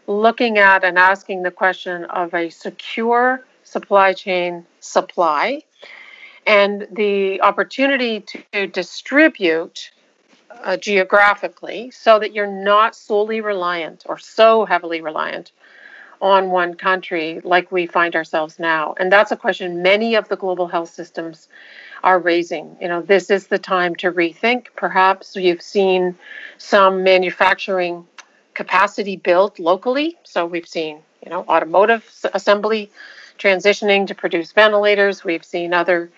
looking 0.07 0.59
at 0.59 0.85
and 0.85 0.97
asking 0.97 1.43
the 1.43 1.51
question 1.51 2.05
of 2.05 2.33
a 2.35 2.51
secure 2.51 3.43
supply 3.65 4.13
chain 4.13 4.65
supply 4.79 5.63
and 6.47 6.87
the 6.93 7.41
opportunity 7.43 8.21
to 8.53 8.67
distribute 8.69 9.91
uh, 10.63 10.77
geographically 10.77 11.91
so 11.91 12.19
that 12.19 12.33
you're 12.33 12.47
not 12.47 12.95
solely 12.95 13.41
reliant 13.41 14.05
or 14.07 14.19
so 14.19 14.65
heavily 14.65 15.01
reliant 15.01 15.53
on 16.23 16.51
one 16.51 16.75
country 16.75 17.41
like 17.45 17.71
we 17.71 17.87
find 17.87 18.17
ourselves 18.17 18.59
now. 18.59 18.95
And 18.99 19.13
that's 19.13 19.33
a 19.33 19.37
question 19.37 19.83
many 19.83 20.15
of 20.15 20.29
the 20.29 20.37
global 20.37 20.67
health 20.67 20.89
systems 20.89 21.49
are 22.03 22.19
raising. 22.19 22.77
You 22.81 22.89
know, 22.89 23.03
this 23.03 23.31
is 23.31 23.49
the 23.49 23.59
time 23.59 23.95
to 23.97 24.13
rethink. 24.13 24.67
Perhaps 24.77 25.37
you've 25.37 25.61
seen 25.61 26.17
some 26.59 27.03
manufacturing 27.03 28.07
capacity 28.55 29.17
built 29.17 29.59
locally. 29.59 30.17
So 30.23 30.47
we've 30.47 30.69
seen, 30.69 31.01
you 31.23 31.31
know, 31.31 31.45
automotive 31.49 32.09
assembly 32.33 32.91
transitioning 33.39 34.07
to 34.07 34.15
produce 34.15 34.53
ventilators. 34.53 35.25
We've 35.25 35.45
seen 35.45 35.75
other 35.75 36.11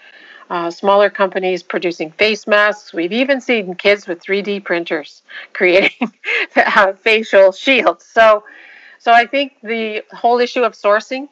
uh, 0.50 0.70
smaller 0.70 1.10
companies 1.10 1.62
producing 1.62 2.10
face 2.12 2.46
masks. 2.46 2.92
We've 2.92 3.12
even 3.12 3.40
seen 3.40 3.74
kids 3.74 4.06
with 4.06 4.22
3D 4.22 4.64
printers 4.64 5.22
creating 5.52 6.12
uh, 6.56 6.92
facial 6.94 7.52
shields. 7.52 8.04
So, 8.04 8.44
so 8.98 9.12
I 9.12 9.26
think 9.26 9.54
the 9.62 10.04
whole 10.12 10.38
issue 10.38 10.62
of 10.62 10.72
sourcing, 10.72 11.28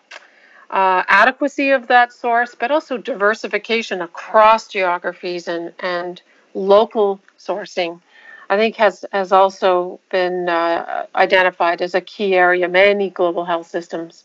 uh, 0.71 1.03
adequacy 1.09 1.71
of 1.71 1.87
that 1.89 2.13
source, 2.13 2.55
but 2.55 2.71
also 2.71 2.97
diversification 2.99 4.03
across 4.03 4.69
geographies 4.69 5.49
and, 5.49 5.73
and 5.81 6.21
local 6.55 7.21
sourcing, 7.39 8.01
I 8.51 8.57
think 8.57 8.77
has, 8.77 9.05
has 9.13 9.33
also 9.33 10.01
been 10.11 10.49
uh, 10.49 11.07
identified 11.15 11.83
as 11.83 11.95
a 11.95 12.01
key 12.01 12.35
area 12.35 12.69
many 12.69 13.11
global 13.11 13.45
health 13.45 13.67
systems 13.69 14.25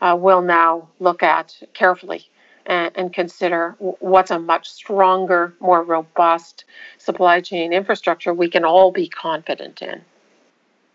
uh, 0.00 0.16
will 0.18 0.42
now 0.42 0.88
look 1.00 1.22
at 1.22 1.56
carefully 1.74 2.28
and, 2.66 2.90
and 2.96 3.12
consider 3.12 3.76
what's 3.78 4.30
a 4.30 4.38
much 4.38 4.68
stronger, 4.68 5.54
more 5.60 5.82
robust 5.82 6.64
supply 6.98 7.40
chain 7.40 7.72
infrastructure 7.72 8.34
we 8.34 8.48
can 8.48 8.64
all 8.64 8.90
be 8.90 9.08
confident 9.08 9.82
in. 9.82 10.02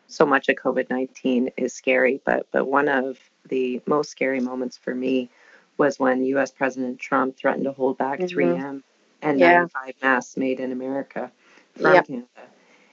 So 0.07 0.25
much 0.25 0.49
of 0.49 0.57
COVID 0.57 0.89
19 0.89 1.51
is 1.57 1.73
scary, 1.73 2.19
but, 2.25 2.45
but 2.51 2.67
one 2.67 2.89
of 2.89 3.17
the 3.47 3.81
most 3.85 4.11
scary 4.11 4.41
moments 4.41 4.77
for 4.77 4.93
me 4.93 5.29
was 5.77 5.97
when 5.99 6.23
US 6.23 6.51
President 6.51 6.99
Trump 6.99 7.37
threatened 7.37 7.63
to 7.63 7.71
hold 7.71 7.97
back 7.97 8.19
mm-hmm. 8.19 8.37
3M 8.37 8.83
and 9.21 9.39
yeah. 9.39 9.59
95 9.59 9.95
masks 10.01 10.37
made 10.37 10.59
in 10.59 10.71
America 10.71 11.31
from 11.75 11.93
yep. 11.93 12.07
Canada. 12.07 12.27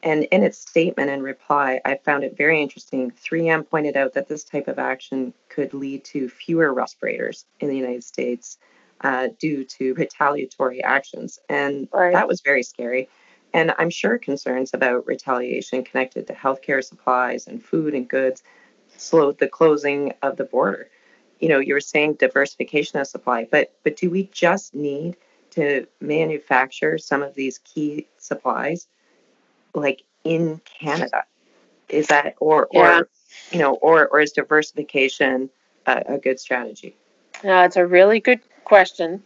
And 0.02 0.24
in 0.24 0.42
its 0.42 0.58
statement 0.58 1.10
and 1.10 1.22
reply, 1.22 1.80
I 1.84 1.96
found 1.96 2.24
it 2.24 2.36
very 2.36 2.62
interesting. 2.62 3.10
3M 3.10 3.68
pointed 3.68 3.96
out 3.96 4.14
that 4.14 4.28
this 4.28 4.44
type 4.44 4.68
of 4.68 4.78
action 4.78 5.34
could 5.48 5.74
lead 5.74 6.04
to 6.04 6.28
fewer 6.28 6.72
respirators 6.72 7.46
in 7.60 7.68
the 7.68 7.76
United 7.76 8.04
States 8.04 8.58
uh, 9.00 9.28
due 9.38 9.64
to 9.64 9.94
retaliatory 9.94 10.82
actions. 10.82 11.38
And 11.48 11.88
right. 11.92 12.12
that 12.12 12.28
was 12.28 12.40
very 12.40 12.62
scary. 12.62 13.08
And 13.52 13.74
I'm 13.78 13.90
sure 13.90 14.18
concerns 14.18 14.74
about 14.74 15.06
retaliation 15.06 15.82
connected 15.82 16.26
to 16.26 16.34
healthcare 16.34 16.84
supplies 16.84 17.46
and 17.46 17.62
food 17.62 17.94
and 17.94 18.06
goods 18.06 18.42
slowed 18.96 19.38
the 19.38 19.48
closing 19.48 20.12
of 20.22 20.36
the 20.36 20.44
border. 20.44 20.90
You 21.40 21.48
know, 21.48 21.58
you 21.58 21.74
were 21.74 21.80
saying 21.80 22.14
diversification 22.14 22.98
of 22.98 23.06
supply, 23.06 23.46
but 23.50 23.72
but 23.84 23.96
do 23.96 24.10
we 24.10 24.24
just 24.32 24.74
need 24.74 25.16
to 25.50 25.86
manufacture 26.00 26.98
some 26.98 27.22
of 27.22 27.34
these 27.34 27.58
key 27.58 28.06
supplies 28.18 28.86
like 29.80 30.02
in 30.24 30.60
Canada? 30.80 31.24
Is 31.88 32.08
that 32.08 32.34
or 32.40 32.68
yeah. 32.72 32.98
or 32.98 33.08
you 33.50 33.58
know 33.58 33.74
or 33.74 34.08
or 34.08 34.20
is 34.20 34.32
diversification 34.32 35.50
a, 35.86 36.02
a 36.06 36.18
good 36.18 36.38
strategy? 36.38 36.96
No, 37.44 37.62
it's 37.62 37.76
a 37.76 37.86
really 37.86 38.20
good 38.20 38.40
question 38.64 39.22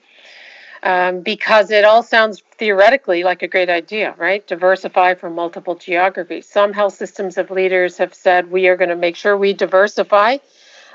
um, 0.82 1.20
because 1.20 1.70
it 1.70 1.84
all 1.84 2.02
sounds 2.02 2.42
theoretically 2.58 3.22
like 3.22 3.42
a 3.42 3.48
great 3.48 3.70
idea, 3.70 4.14
right? 4.18 4.46
Diversify 4.46 5.14
from 5.14 5.34
multiple 5.34 5.74
geographies. 5.74 6.48
Some 6.48 6.72
health 6.72 6.94
systems 6.94 7.38
of 7.38 7.50
leaders 7.50 7.98
have 7.98 8.14
said 8.14 8.50
we 8.50 8.68
are 8.68 8.76
going 8.76 8.90
to 8.90 8.96
make 8.96 9.16
sure 9.16 9.36
we 9.36 9.52
diversify, 9.52 10.38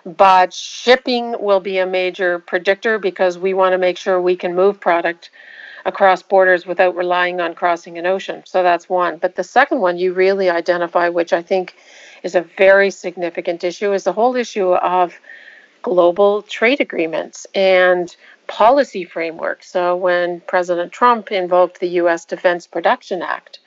but 0.06 0.54
shipping 0.54 1.36
will 1.40 1.60
be 1.60 1.78
a 1.78 1.86
major 1.86 2.40
predictor 2.40 3.00
because 3.00 3.38
we 3.38 3.54
want 3.54 3.74
to 3.74 3.78
make 3.78 3.98
sure 3.98 4.22
we 4.22 4.36
can 4.36 4.56
move 4.56 4.80
product 4.80 5.30
across 5.88 6.22
borders 6.22 6.65
without 6.65 6.96
relying 6.96 7.39
on 7.39 7.56
crossing 7.56 7.98
an 7.98 8.06
ocean. 8.06 8.44
So 8.46 8.62
that's 8.62 8.89
one. 8.89 9.17
But 9.17 9.36
the 9.36 9.44
second 9.44 9.79
one 9.79 9.98
you 9.98 10.13
really 10.13 10.50
identify, 10.50 11.08
which 11.10 11.32
I 11.32 11.41
think 11.41 11.75
is 12.24 12.36
a 12.36 12.41
very 12.41 12.91
significant 12.91 13.63
issue, 13.63 13.94
is 13.94 14.03
the 14.03 14.12
whole 14.12 14.36
issue 14.36 14.74
of 14.74 15.17
global 15.82 16.41
trade 16.41 16.82
agreements 16.82 17.48
and 17.56 18.13
policy 18.48 19.06
framework. 19.06 19.63
So 19.63 19.96
when 19.96 20.41
President 20.41 20.91
Trump 20.91 21.32
invoked 21.32 21.79
the 21.79 21.89
U.S. 22.01 22.25
Defense 22.25 22.67
Production 22.67 23.22
Act, 23.22 23.60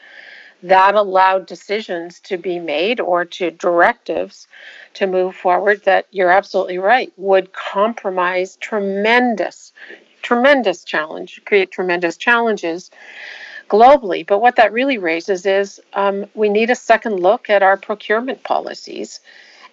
that 0.63 0.95
allowed 0.95 1.47
decisions 1.47 2.21
to 2.21 2.37
be 2.37 2.59
made 2.59 3.01
or 3.01 3.25
to 3.25 3.51
directives 3.51 4.47
to 4.93 5.07
move 5.07 5.35
forward 5.35 5.83
that 5.85 6.07
you're 6.11 6.31
absolutely 6.31 6.77
right 6.77 7.11
would 7.17 7.55
compromise 7.55 8.57
tremendous, 8.57 9.73
tremendous 10.31 10.85
challenge, 10.85 11.41
create 11.45 11.73
tremendous 11.73 12.17
challenges 12.17 12.89
globally. 13.69 14.25
But 14.25 14.41
what 14.41 14.55
that 14.57 14.73
really 14.73 14.97
raises 14.97 15.45
is 15.45 15.81
um, 15.95 16.27
we 16.35 16.49
need 16.49 16.71
a 16.71 16.77
second 16.77 17.19
look 17.19 17.51
at 17.51 17.65
our 17.65 17.77
procurement 17.77 18.45
policies 18.45 19.19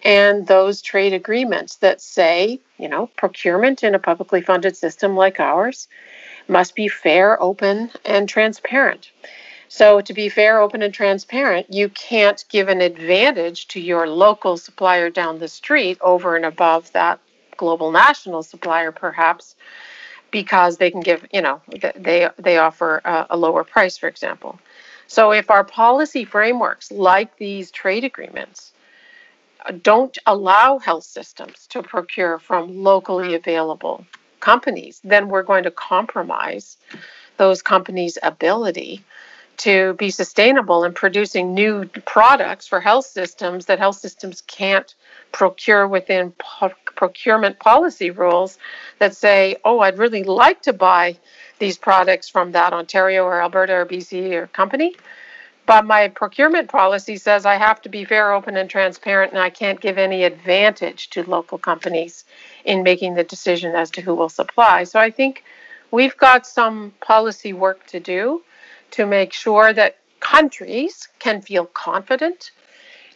and 0.03 0.47
those 0.47 0.81
trade 0.81 1.13
agreements 1.13 1.75
that 1.75 2.01
say, 2.01 2.59
you 2.79 2.89
know, 2.89 3.05
procurement 3.17 3.83
in 3.83 3.93
a 3.93 3.99
publicly 3.99 4.41
funded 4.41 4.75
system 4.75 5.15
like 5.15 5.39
ours 5.39 5.87
must 6.47 6.73
be 6.73 6.87
fair, 6.87 7.39
open, 7.39 7.91
and 8.03 8.27
transparent. 8.27 9.11
So, 9.67 10.01
to 10.01 10.13
be 10.13 10.27
fair, 10.27 10.59
open, 10.59 10.81
and 10.81 10.93
transparent, 10.93 11.71
you 11.71 11.89
can't 11.89 12.43
give 12.49 12.67
an 12.67 12.81
advantage 12.81 13.67
to 13.67 13.79
your 13.79 14.07
local 14.07 14.57
supplier 14.57 15.11
down 15.11 15.37
the 15.37 15.49
street 15.49 15.99
over 16.01 16.35
and 16.35 16.45
above 16.45 16.91
that 16.93 17.19
global 17.57 17.91
national 17.91 18.41
supplier, 18.41 18.91
perhaps, 18.91 19.55
because 20.41 20.77
they 20.77 20.91
can 20.91 21.01
give, 21.01 21.25
you 21.33 21.41
know, 21.41 21.59
they, 21.95 22.29
they 22.37 22.57
offer 22.59 23.01
a, 23.03 23.25
a 23.31 23.37
lower 23.37 23.63
price, 23.63 23.97
for 23.97 24.07
example. 24.07 24.59
So, 25.07 25.31
if 25.31 25.49
our 25.49 25.63
policy 25.63 26.25
frameworks, 26.25 26.91
like 26.91 27.37
these 27.37 27.71
trade 27.71 28.03
agreements, 28.03 28.71
don't 29.81 30.15
allow 30.27 30.77
health 30.77 31.05
systems 31.05 31.65
to 31.71 31.81
procure 31.81 32.37
from 32.37 32.83
locally 32.83 33.33
available 33.33 34.05
companies, 34.39 35.01
then 35.03 35.27
we're 35.27 35.41
going 35.41 35.63
to 35.63 35.71
compromise 35.71 36.77
those 37.37 37.63
companies' 37.63 38.19
ability 38.21 39.03
to 39.57 39.93
be 39.93 40.11
sustainable 40.11 40.83
in 40.83 40.93
producing 40.93 41.55
new 41.55 41.85
products 42.05 42.67
for 42.67 42.79
health 42.79 43.07
systems 43.07 43.65
that 43.65 43.79
health 43.79 43.97
systems 43.97 44.41
can't 44.41 44.93
procure 45.31 45.87
within 45.87 46.31
procurement 46.97 47.59
policy 47.59 48.11
rules 48.11 48.57
that 48.99 49.15
say, 49.15 49.55
oh, 49.63 49.79
I'd 49.79 49.97
really 49.97 50.23
like 50.23 50.63
to 50.63 50.73
buy 50.73 51.17
these 51.59 51.77
products 51.77 52.27
from 52.27 52.51
that 52.51 52.73
Ontario 52.73 53.23
or 53.23 53.41
Alberta 53.41 53.73
or 53.73 53.85
BC 53.85 54.33
or 54.33 54.47
company. 54.47 54.95
But 55.65 55.85
my 55.85 56.07
procurement 56.07 56.69
policy 56.69 57.17
says 57.17 57.45
I 57.45 57.55
have 57.55 57.81
to 57.81 57.89
be 57.89 58.05
fair, 58.05 58.33
open, 58.33 58.55
and 58.57 58.69
transparent, 58.69 59.33
and 59.33 59.41
I 59.41 59.49
can't 59.49 59.79
give 59.79 59.97
any 59.97 60.23
advantage 60.23 61.09
to 61.11 61.29
local 61.29 61.57
companies 61.57 62.25
in 62.65 62.83
making 62.83 63.15
the 63.15 63.23
decision 63.23 63.75
as 63.75 63.91
to 63.91 64.01
who 64.01 64.15
will 64.15 64.29
supply. 64.29 64.85
So 64.85 64.99
I 64.99 65.11
think 65.11 65.43
we've 65.91 66.17
got 66.17 66.47
some 66.47 66.93
policy 67.01 67.53
work 67.53 67.85
to 67.87 67.99
do 67.99 68.43
to 68.91 69.05
make 69.05 69.33
sure 69.33 69.73
that 69.73 69.97
countries 70.21 71.09
can 71.19 71.41
feel 71.41 71.65
confident 71.65 72.51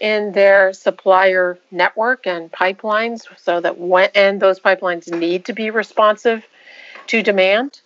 in 0.01 0.31
their 0.31 0.73
supplier 0.73 1.59
network 1.69 2.25
and 2.25 2.51
pipelines 2.51 3.27
so 3.37 3.61
that 3.61 3.77
when 3.77 4.09
and 4.15 4.41
those 4.41 4.59
pipelines 4.59 5.07
need 5.15 5.45
to 5.45 5.53
be 5.53 5.69
responsive 5.69 6.43
to 7.07 7.21
demand. 7.21 7.79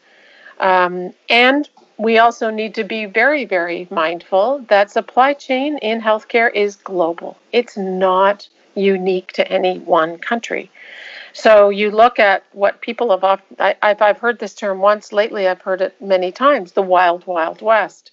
Um, 0.60 1.14
and 1.30 1.70
we 1.98 2.18
also 2.18 2.50
need 2.50 2.74
to 2.76 2.86
be 2.86 3.06
very 3.06 3.44
very 3.44 3.88
mindful 3.92 4.66
that 4.70 4.90
supply 4.90 5.34
chain 5.34 5.78
in 5.80 6.02
healthcare 6.02 6.50
is 6.54 6.78
global. 6.78 7.38
It's 7.52 7.76
not 7.76 8.48
unique 8.76 9.34
to 9.34 9.48
any 9.52 9.80
one 9.80 10.18
country. 10.18 10.72
So 11.34 11.70
you 11.70 11.92
look 11.92 12.18
at 12.18 12.44
what 12.54 12.80
people 12.80 13.12
have 13.12 13.26
often, 13.26 13.58
I, 13.60 13.76
I've 13.82 14.20
heard 14.20 14.40
this 14.40 14.54
term 14.54 14.80
once 14.80 15.12
lately, 15.12 15.50
I've 15.50 15.62
heard 15.62 15.82
it 15.82 16.02
many 16.02 16.32
times 16.32 16.72
the 16.72 16.82
wild, 16.82 17.28
wild 17.28 17.62
west. 17.62 18.12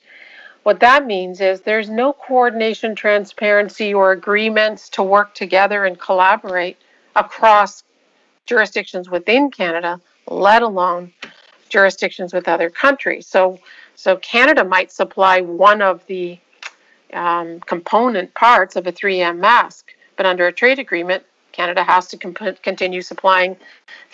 What 0.62 0.80
that 0.80 1.06
means 1.06 1.40
is 1.40 1.60
there's 1.60 1.90
no 1.90 2.12
coordination, 2.12 2.94
transparency, 2.94 3.92
or 3.92 4.12
agreements 4.12 4.88
to 4.90 5.02
work 5.02 5.34
together 5.34 5.84
and 5.84 5.98
collaborate 5.98 6.76
across 7.16 7.82
jurisdictions 8.46 9.10
within 9.10 9.50
Canada, 9.50 10.00
let 10.28 10.62
alone 10.62 11.12
jurisdictions 11.68 12.32
with 12.32 12.46
other 12.48 12.70
countries. 12.70 13.26
So, 13.26 13.58
so 13.96 14.16
Canada 14.16 14.64
might 14.64 14.92
supply 14.92 15.40
one 15.40 15.82
of 15.82 16.06
the 16.06 16.38
um, 17.12 17.60
component 17.60 18.32
parts 18.34 18.76
of 18.76 18.86
a 18.86 18.92
3M 18.92 19.38
mask, 19.38 19.92
but 20.16 20.26
under 20.26 20.46
a 20.46 20.52
trade 20.52 20.78
agreement, 20.78 21.24
Canada 21.52 21.82
has 21.82 22.08
to 22.08 22.16
comp- 22.16 22.62
continue 22.62 23.02
supplying 23.02 23.56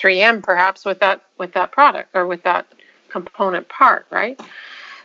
3M 0.00 0.42
perhaps 0.42 0.84
with 0.84 0.98
that 1.00 1.22
with 1.38 1.52
that 1.52 1.70
product 1.70 2.10
or 2.14 2.26
with 2.26 2.42
that 2.42 2.66
component 3.08 3.68
part, 3.68 4.06
right? 4.10 4.40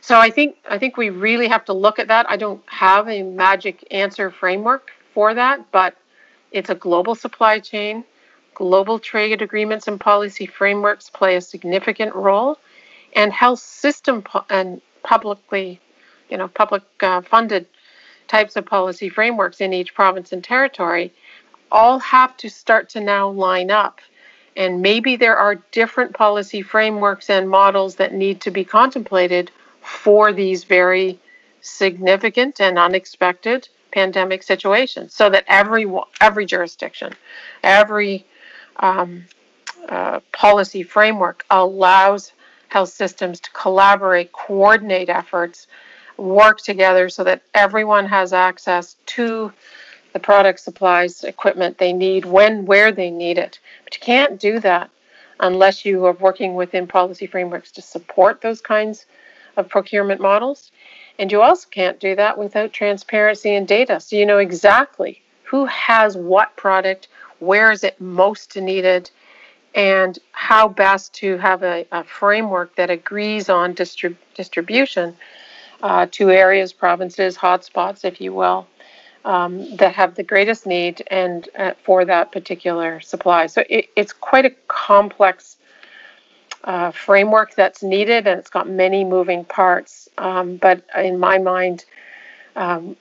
So 0.04 0.20
I 0.20 0.32
think 0.32 0.58
I 0.70 0.78
think 0.80 0.98
we 0.98 1.10
really 1.10 1.48
have 1.48 1.64
to 1.64 1.74
look 1.74 1.98
at 1.98 2.10
that. 2.10 2.30
I 2.30 2.36
don't 2.36 2.62
have 2.66 3.08
a 3.08 3.24
magic 3.24 3.88
answer 3.90 4.30
framework 4.30 4.92
for 5.14 5.34
that, 5.34 5.72
but 5.72 5.96
it's 6.52 6.70
a 6.70 6.76
global 6.76 7.16
supply 7.16 7.60
chain. 7.60 8.04
Global 8.54 9.00
trade 9.00 9.42
agreements 9.42 9.88
and 9.88 9.98
policy 9.98 10.46
frameworks 10.46 11.10
play 11.10 11.38
a 11.38 11.42
significant 11.42 12.14
role, 12.16 12.58
and 13.16 13.32
health 13.32 13.60
system 13.60 14.22
po- 14.24 14.44
and 14.50 14.82
publicly, 15.04 15.80
you 16.30 16.36
know, 16.36 16.50
public 16.50 16.84
uh, 17.02 17.22
funded 17.22 17.66
types 18.28 18.58
of 18.58 18.66
policy 18.66 19.08
frameworks 19.08 19.62
in 19.62 19.72
each 19.72 19.96
province 19.96 20.34
and 20.34 20.44
territory 20.44 21.14
all 21.72 21.98
have 22.00 22.36
to 22.36 22.50
start 22.50 22.90
to 22.90 23.00
now 23.00 23.30
line 23.30 23.72
up. 23.72 24.02
And 24.58 24.82
maybe 24.82 25.16
there 25.16 25.38
are 25.38 25.56
different 25.72 26.14
policy 26.14 26.62
frameworks 26.62 27.30
and 27.30 27.50
models 27.50 27.96
that 27.96 28.14
need 28.14 28.42
to 28.42 28.52
be 28.52 28.66
contemplated 28.66 29.50
for 29.84 30.34
these 30.34 30.64
very 30.64 31.20
significant 31.62 32.60
and 32.60 32.78
unexpected 32.78 33.68
pandemic 33.92 34.44
situations 34.44 35.14
so 35.14 35.30
that 35.30 35.44
every 35.48 35.86
every 36.20 36.46
jurisdiction 36.46 37.14
every 37.64 38.26
um, 38.78 39.24
uh, 39.88 40.20
policy 40.32 40.84
framework 40.84 41.46
allows 41.50 42.32
health 42.70 42.90
systems 42.90 43.40
to 43.40 43.52
collaborate 43.52 44.32
coordinate 44.32 45.10
efforts 45.10 45.68
work 46.18 46.60
together 46.60 47.10
so 47.10 47.24
that 47.24 47.42
everyone 47.54 48.06
has 48.06 48.34
access 48.34 48.96
to 49.06 49.52
the 50.14 50.20
product 50.20 50.60
supplies, 50.60 51.24
equipment 51.24 51.78
they 51.78 51.92
need, 51.92 52.24
when, 52.26 52.66
where 52.66 52.92
they 52.92 53.10
need 53.10 53.38
it. 53.38 53.60
But 53.84 53.96
you 53.96 54.02
can't 54.02 54.40
do 54.40 54.60
that 54.60 54.90
unless 55.40 55.86
you 55.86 56.06
are 56.06 56.14
working 56.14 56.56
within 56.56 56.88
policy 56.88 57.26
frameworks 57.26 57.72
to 57.72 57.82
support 57.82 58.42
those 58.42 58.62
kinds 58.62 59.06
of 59.58 59.70
procurement 59.70 60.22
models. 60.22 60.72
And 61.20 61.32
you 61.32 61.42
also 61.42 61.68
can't 61.70 62.00
do 62.00 62.16
that 62.16 62.38
without 62.38 62.74
transparency 62.74 63.56
and 63.56 63.68
data. 63.68 64.00
So 64.00 64.16
you 64.16 64.26
know 64.26 64.40
exactly 64.40 65.22
who 65.44 65.66
has 65.66 66.18
what 66.18 66.56
product, 66.56 67.08
where 67.40 67.72
is 67.72 67.84
it 67.84 68.00
most 68.02 68.56
needed, 68.56 69.12
and 69.76 70.18
how 70.32 70.68
best 70.68 71.14
to 71.16 71.38
have 71.38 71.64
a, 71.64 71.86
a 71.92 72.04
framework 72.04 72.76
that 72.76 72.90
agrees 72.90 73.50
on 73.50 73.74
distrib- 73.76 74.18
distribution 74.36 75.16
uh, 75.84 76.08
to 76.12 76.32
areas, 76.32 76.74
provinces, 76.74 77.38
hotspots, 77.38 78.06
if 78.06 78.22
you 78.22 78.34
will, 78.34 78.66
um, 79.26 79.76
that 79.76 79.94
have 79.94 80.16
the 80.16 80.24
greatest 80.24 80.66
need 80.66 81.04
and 81.08 81.50
uh, 81.58 81.74
for 81.84 82.06
that 82.06 82.32
particular 82.32 83.00
supply. 83.02 83.48
So 83.48 83.64
it, 83.70 83.90
it's 83.96 84.14
quite 84.14 84.46
a 84.46 84.52
complex 84.68 85.58
uh, 86.64 86.92
framework 86.92 87.56
that's 87.56 87.84
needed, 87.84 88.28
and 88.28 88.40
it's 88.40 88.50
got 88.50 88.70
many 88.70 89.04
moving 89.04 89.46
parts. 89.46 90.10
Um, 90.18 90.58
but 90.58 90.84
in 90.98 91.20
my 91.20 91.38
mind, 91.38 91.86
um, 92.56 92.96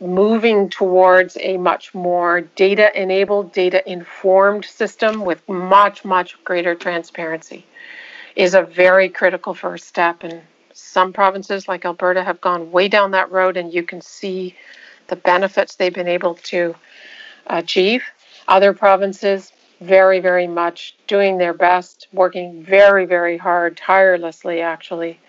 moving 0.00 0.68
towards 0.68 1.36
a 1.40 1.56
much 1.56 1.94
more 1.94 2.42
data 2.42 2.90
enabled, 3.00 3.52
data 3.52 3.88
informed 3.90 4.64
system 4.64 5.24
with 5.24 5.46
much, 5.48 6.04
much 6.04 6.42
greater 6.44 6.74
transparency 6.74 7.64
is 8.36 8.54
a 8.54 8.62
very 8.62 9.08
critical 9.08 9.54
first 9.54 9.86
step. 9.86 10.22
And 10.22 10.42
some 10.72 11.12
provinces 11.12 11.68
like 11.68 11.84
Alberta 11.84 12.22
have 12.24 12.40
gone 12.40 12.72
way 12.72 12.88
down 12.88 13.12
that 13.12 13.30
road, 13.30 13.56
and 13.56 13.72
you 13.72 13.82
can 13.82 14.00
see 14.00 14.56
the 15.06 15.16
benefits 15.16 15.76
they've 15.76 15.94
been 15.94 16.08
able 16.08 16.34
to 16.34 16.74
achieve. 17.46 18.02
Other 18.48 18.72
provinces, 18.72 19.52
very, 19.84 20.20
very 20.20 20.46
much 20.46 20.96
doing 21.06 21.38
their 21.38 21.54
best, 21.54 22.08
working 22.12 22.62
very, 22.62 23.04
very 23.06 23.36
hard, 23.36 23.76
tirelessly 23.76 24.60
actually, 24.60 25.20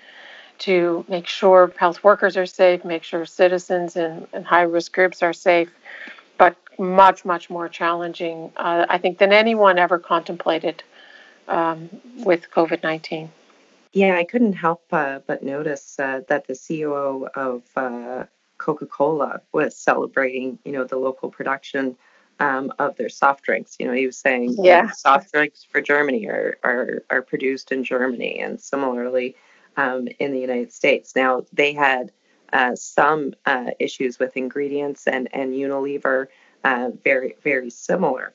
to 0.59 1.05
make 1.07 1.27
sure 1.27 1.73
health 1.77 2.03
workers 2.03 2.37
are 2.37 2.45
safe, 2.45 2.85
make 2.85 3.03
sure 3.03 3.25
citizens 3.25 3.95
and, 3.95 4.27
high 4.45 4.61
risk 4.61 4.93
groups 4.93 5.21
are 5.21 5.33
safe, 5.33 5.69
but 6.37 6.55
much, 6.79 7.25
much 7.25 7.49
more 7.49 7.67
challenging, 7.67 8.51
uh, 8.55 8.85
I 8.89 8.97
think, 8.97 9.17
than 9.17 9.33
anyone 9.33 9.77
ever 9.77 9.99
contemplated 9.99 10.83
um, 11.47 11.89
with 12.23 12.49
COVID 12.51 12.83
19. 12.83 13.29
Yeah, 13.93 14.17
I 14.17 14.25
couldn't 14.25 14.53
help 14.53 14.83
uh, 14.91 15.19
but 15.25 15.43
notice 15.43 15.99
uh, 15.99 16.21
that 16.27 16.47
the 16.47 16.53
CEO 16.53 17.29
of 17.35 17.63
uh, 17.75 18.25
Coca-Cola 18.57 19.41
was 19.53 19.75
celebrating, 19.75 20.59
you 20.65 20.71
know, 20.71 20.83
the 20.83 20.97
local 20.97 21.29
production 21.29 21.97
um, 22.39 22.71
of 22.79 22.95
their 22.97 23.09
soft 23.09 23.43
drinks. 23.43 23.75
You 23.79 23.87
know, 23.87 23.93
he 23.93 24.05
was 24.05 24.17
saying, 24.17 24.55
yeah, 24.59 24.91
soft 24.91 25.31
drinks 25.31 25.63
for 25.63 25.81
Germany 25.81 26.27
are 26.27 26.57
are, 26.63 27.03
are 27.09 27.21
produced 27.21 27.71
in 27.71 27.83
Germany, 27.83 28.39
and 28.39 28.59
similarly 28.59 29.35
um, 29.77 30.07
in 30.19 30.31
the 30.31 30.39
United 30.39 30.71
States. 30.73 31.15
Now 31.15 31.45
they 31.53 31.73
had 31.73 32.11
uh, 32.53 32.75
some 32.75 33.33
uh, 33.45 33.71
issues 33.79 34.19
with 34.19 34.35
ingredients, 34.37 35.07
and 35.07 35.29
and 35.33 35.53
Unilever 35.53 36.27
uh, 36.63 36.91
very 37.03 37.35
very 37.43 37.69
similar, 37.69 38.33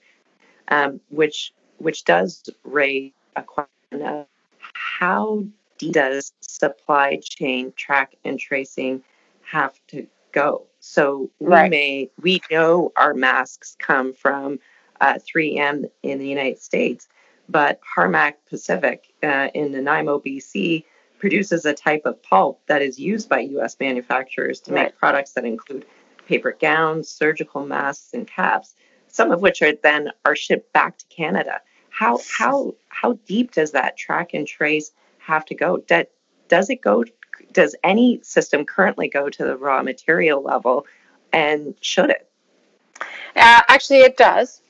um, 0.68 1.00
which 1.08 1.52
which 1.78 2.04
does 2.04 2.48
raise 2.64 3.12
a 3.36 3.42
question 3.42 4.02
of 4.02 4.26
how 4.74 5.44
does 5.78 6.32
supply 6.40 7.18
chain 7.22 7.72
track 7.76 8.14
and 8.24 8.38
tracing 8.38 9.02
have 9.42 9.74
to 9.88 10.06
go? 10.32 10.66
So 10.80 11.30
we 11.40 11.46
Right. 11.48 11.70
may 11.70 12.10
we 12.22 12.40
know 12.50 12.92
our 12.96 13.14
masks 13.14 13.76
come 13.78 14.12
from 14.12 14.58
uh, 15.00 15.14
3M 15.14 15.90
in 16.02 16.18
the 16.18 16.28
United 16.28 16.60
States, 16.60 17.08
but 17.48 17.80
Harmac 17.96 18.34
Pacific 18.48 19.12
uh, 19.22 19.48
in 19.54 19.72
Nanaimo, 19.72 20.20
BC, 20.20 20.84
produces 21.18 21.66
a 21.66 21.74
type 21.74 22.02
of 22.06 22.22
pulp 22.22 22.60
that 22.66 22.80
is 22.82 22.98
used 22.98 23.28
by 23.28 23.40
U.S. 23.40 23.76
manufacturers 23.78 24.60
to 24.60 24.72
Right. 24.72 24.84
make 24.84 24.98
products 24.98 25.32
that 25.32 25.44
include 25.44 25.84
paper 26.26 26.56
gowns, 26.58 27.08
surgical 27.08 27.66
masks, 27.66 28.14
and 28.14 28.26
caps. 28.26 28.74
Some 29.08 29.32
of 29.32 29.42
which 29.42 29.60
are 29.62 29.72
then 29.82 30.10
are 30.24 30.36
shipped 30.36 30.72
back 30.72 30.96
to 30.98 31.04
Canada. 31.08 31.60
How 31.90 32.20
how 32.38 32.74
how 32.88 33.14
deep 33.26 33.52
does 33.52 33.72
that 33.72 33.96
track 33.96 34.32
and 34.34 34.46
trace 34.46 34.92
have 35.18 35.44
to 35.46 35.54
go? 35.54 35.82
That 35.88 36.10
does 36.48 36.70
it 36.70 36.80
go? 36.80 37.04
Does 37.52 37.74
any 37.82 38.20
system 38.22 38.64
currently 38.64 39.08
go 39.08 39.28
to 39.28 39.44
the 39.44 39.56
raw 39.56 39.82
material 39.82 40.42
level, 40.42 40.86
and 41.32 41.74
should 41.80 42.10
it? 42.10 42.28
Uh, 43.36 43.62
actually, 43.68 44.00
it 44.00 44.16
does, 44.16 44.60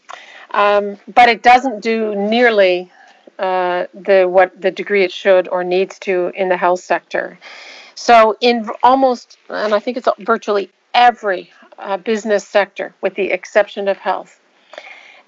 um, 0.52 0.96
but 1.14 1.28
it 1.28 1.42
doesn't 1.42 1.80
do 1.80 2.14
nearly 2.14 2.90
uh, 3.38 3.86
the 3.94 4.26
what 4.28 4.60
the 4.60 4.70
degree 4.70 5.02
it 5.02 5.12
should 5.12 5.48
or 5.48 5.64
needs 5.64 5.98
to 6.00 6.30
in 6.34 6.48
the 6.48 6.56
health 6.56 6.80
sector. 6.80 7.38
So, 7.94 8.36
in 8.40 8.68
almost, 8.82 9.38
and 9.48 9.74
I 9.74 9.78
think 9.78 9.96
it's 9.96 10.08
virtually 10.18 10.70
every 10.94 11.50
uh, 11.78 11.96
business 11.96 12.46
sector, 12.46 12.94
with 13.00 13.14
the 13.14 13.30
exception 13.30 13.88
of 13.88 13.96
health, 13.96 14.40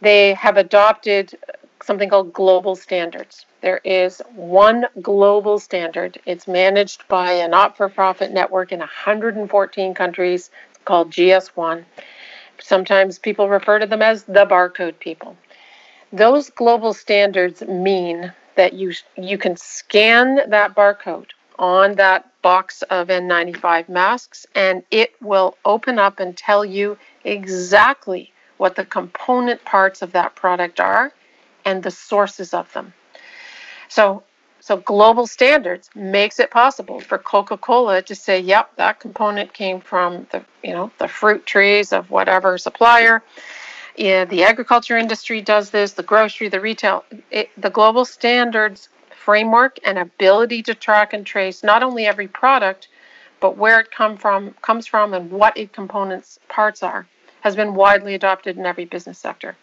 they 0.00 0.34
have 0.34 0.56
adopted 0.56 1.38
something 1.82 2.08
called 2.08 2.32
global 2.32 2.76
standards. 2.76 3.46
There 3.60 3.80
is 3.84 4.22
one 4.34 4.86
global 5.00 5.58
standard. 5.58 6.20
It's 6.26 6.46
managed 6.46 7.06
by 7.08 7.32
a 7.32 7.48
not-for-profit 7.48 8.32
network 8.32 8.72
in 8.72 8.78
114 8.80 9.94
countries 9.94 10.50
called 10.84 11.10
GS1. 11.10 11.84
Sometimes 12.60 13.18
people 13.18 13.48
refer 13.48 13.78
to 13.78 13.86
them 13.86 14.02
as 14.02 14.24
the 14.24 14.46
barcode 14.46 14.98
people. 14.98 15.36
Those 16.12 16.50
global 16.50 16.92
standards 16.92 17.62
mean 17.62 18.32
that 18.56 18.74
you 18.74 18.92
you 19.16 19.38
can 19.38 19.56
scan 19.56 20.50
that 20.50 20.74
barcode 20.74 21.30
on 21.58 21.94
that 21.94 22.28
box 22.42 22.82
of 22.82 23.08
N95 23.08 23.88
masks 23.88 24.46
and 24.54 24.82
it 24.90 25.14
will 25.22 25.56
open 25.64 25.98
up 25.98 26.20
and 26.20 26.36
tell 26.36 26.64
you 26.64 26.98
exactly 27.24 28.32
what 28.58 28.76
the 28.76 28.84
component 28.84 29.64
parts 29.64 30.02
of 30.02 30.12
that 30.12 30.34
product 30.34 30.80
are 30.80 31.12
and 31.64 31.83
the 31.83 31.90
sources 31.90 32.55
of 32.55 32.72
them. 32.72 32.92
So 33.88 34.22
so 34.61 34.77
global 34.77 35.27
standards 35.27 35.90
makes 35.96 36.38
it 36.38 36.53
possible 36.53 37.01
for 37.01 37.18
Coca-Cola 37.18 38.01
to 38.03 38.14
say, 38.14 38.38
"Yep, 38.38 38.77
that 38.77 39.01
component 39.01 39.53
came 39.53 39.81
from 39.81 40.27
the 40.31 40.44
you 40.62 40.72
know 40.72 40.90
the 40.98 41.09
fruit 41.09 41.44
trees 41.46 41.92
of 41.92 42.11
whatever 42.11 42.57
supplier." 42.59 43.22
Yeah, 43.96 44.25
the 44.25 44.44
agriculture 44.44 44.96
industry 44.96 45.42
does 45.42 45.70
this, 45.70 45.92
the 45.92 46.03
grocery, 46.03 46.48
the 46.48 46.61
retail, 46.61 47.05
it, 47.31 47.51
the 47.59 47.68
global 47.68 48.07
standards 48.07 48.88
framework 49.11 49.79
and 49.85 49.98
ability 49.98 50.62
to 50.62 50.75
track 50.75 51.12
and 51.12 51.27
trace 51.27 51.62
not 51.62 51.83
only 51.83 52.07
every 52.07 52.27
product, 52.27 52.88
but 53.40 53.57
where 53.57 53.81
it 53.81 53.90
come 53.90 54.16
from 54.16 54.55
comes 54.62 54.87
from 54.87 55.12
and 55.12 55.31
what 55.31 55.57
its 55.57 55.75
components 55.75 56.38
parts 56.48 56.83
are, 56.83 57.07
has 57.42 57.55
been 57.55 57.75
widely 57.75 58.14
adopted 58.14 58.57
in 58.57 58.64
every 58.64 58.85
business 58.85 59.18
sector. 59.18 59.57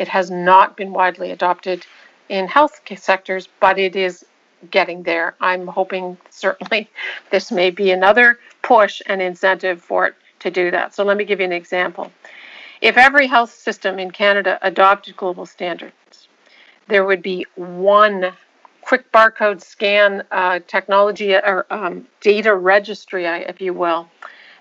It 0.00 0.08
has 0.08 0.30
not 0.30 0.78
been 0.78 0.94
widely 0.94 1.30
adopted 1.30 1.84
in 2.30 2.48
health 2.48 2.80
sectors, 2.96 3.50
but 3.60 3.78
it 3.78 3.94
is 3.94 4.24
getting 4.70 5.02
there. 5.02 5.34
I'm 5.42 5.66
hoping 5.66 6.16
certainly 6.30 6.88
this 7.30 7.52
may 7.52 7.70
be 7.70 7.90
another 7.90 8.38
push 8.62 9.02
and 9.04 9.20
incentive 9.20 9.82
for 9.82 10.06
it 10.06 10.14
to 10.38 10.50
do 10.50 10.70
that. 10.70 10.94
So 10.94 11.04
let 11.04 11.18
me 11.18 11.26
give 11.26 11.38
you 11.38 11.44
an 11.44 11.52
example. 11.52 12.10
If 12.80 12.96
every 12.96 13.26
health 13.26 13.52
system 13.52 13.98
in 13.98 14.10
Canada 14.10 14.58
adopted 14.62 15.18
global 15.18 15.44
standards, 15.44 16.28
there 16.88 17.04
would 17.04 17.20
be 17.20 17.44
one 17.56 18.32
quick 18.80 19.12
barcode 19.12 19.60
scan 19.60 20.24
uh, 20.30 20.60
technology 20.66 21.34
or 21.34 21.66
um, 21.68 22.06
data 22.22 22.54
registry, 22.54 23.26
if 23.26 23.60
you 23.60 23.74
will, 23.74 24.08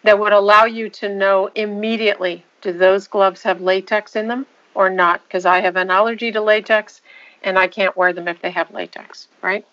that 0.03 0.19
would 0.19 0.33
allow 0.33 0.65
you 0.65 0.89
to 0.89 1.07
know 1.07 1.49
immediately 1.55 2.43
do 2.59 2.73
those 2.73 3.07
gloves 3.07 3.43
have 3.43 3.61
latex 3.61 4.17
in 4.17 4.27
them 4.27 4.45
or 4.79 4.89
not? 4.89 5.21
Because 5.27 5.45
I 5.45 5.59
have 5.59 5.75
an 5.75 5.91
allergy 5.91 6.31
to 6.31 6.41
latex 6.41 7.01
and 7.43 7.59
I 7.59 7.67
can't 7.67 7.97
wear 7.97 8.13
them 8.13 8.29
if 8.29 8.41
they 8.41 8.51
have 8.51 8.71
latex, 8.71 9.27
right? 9.41 9.65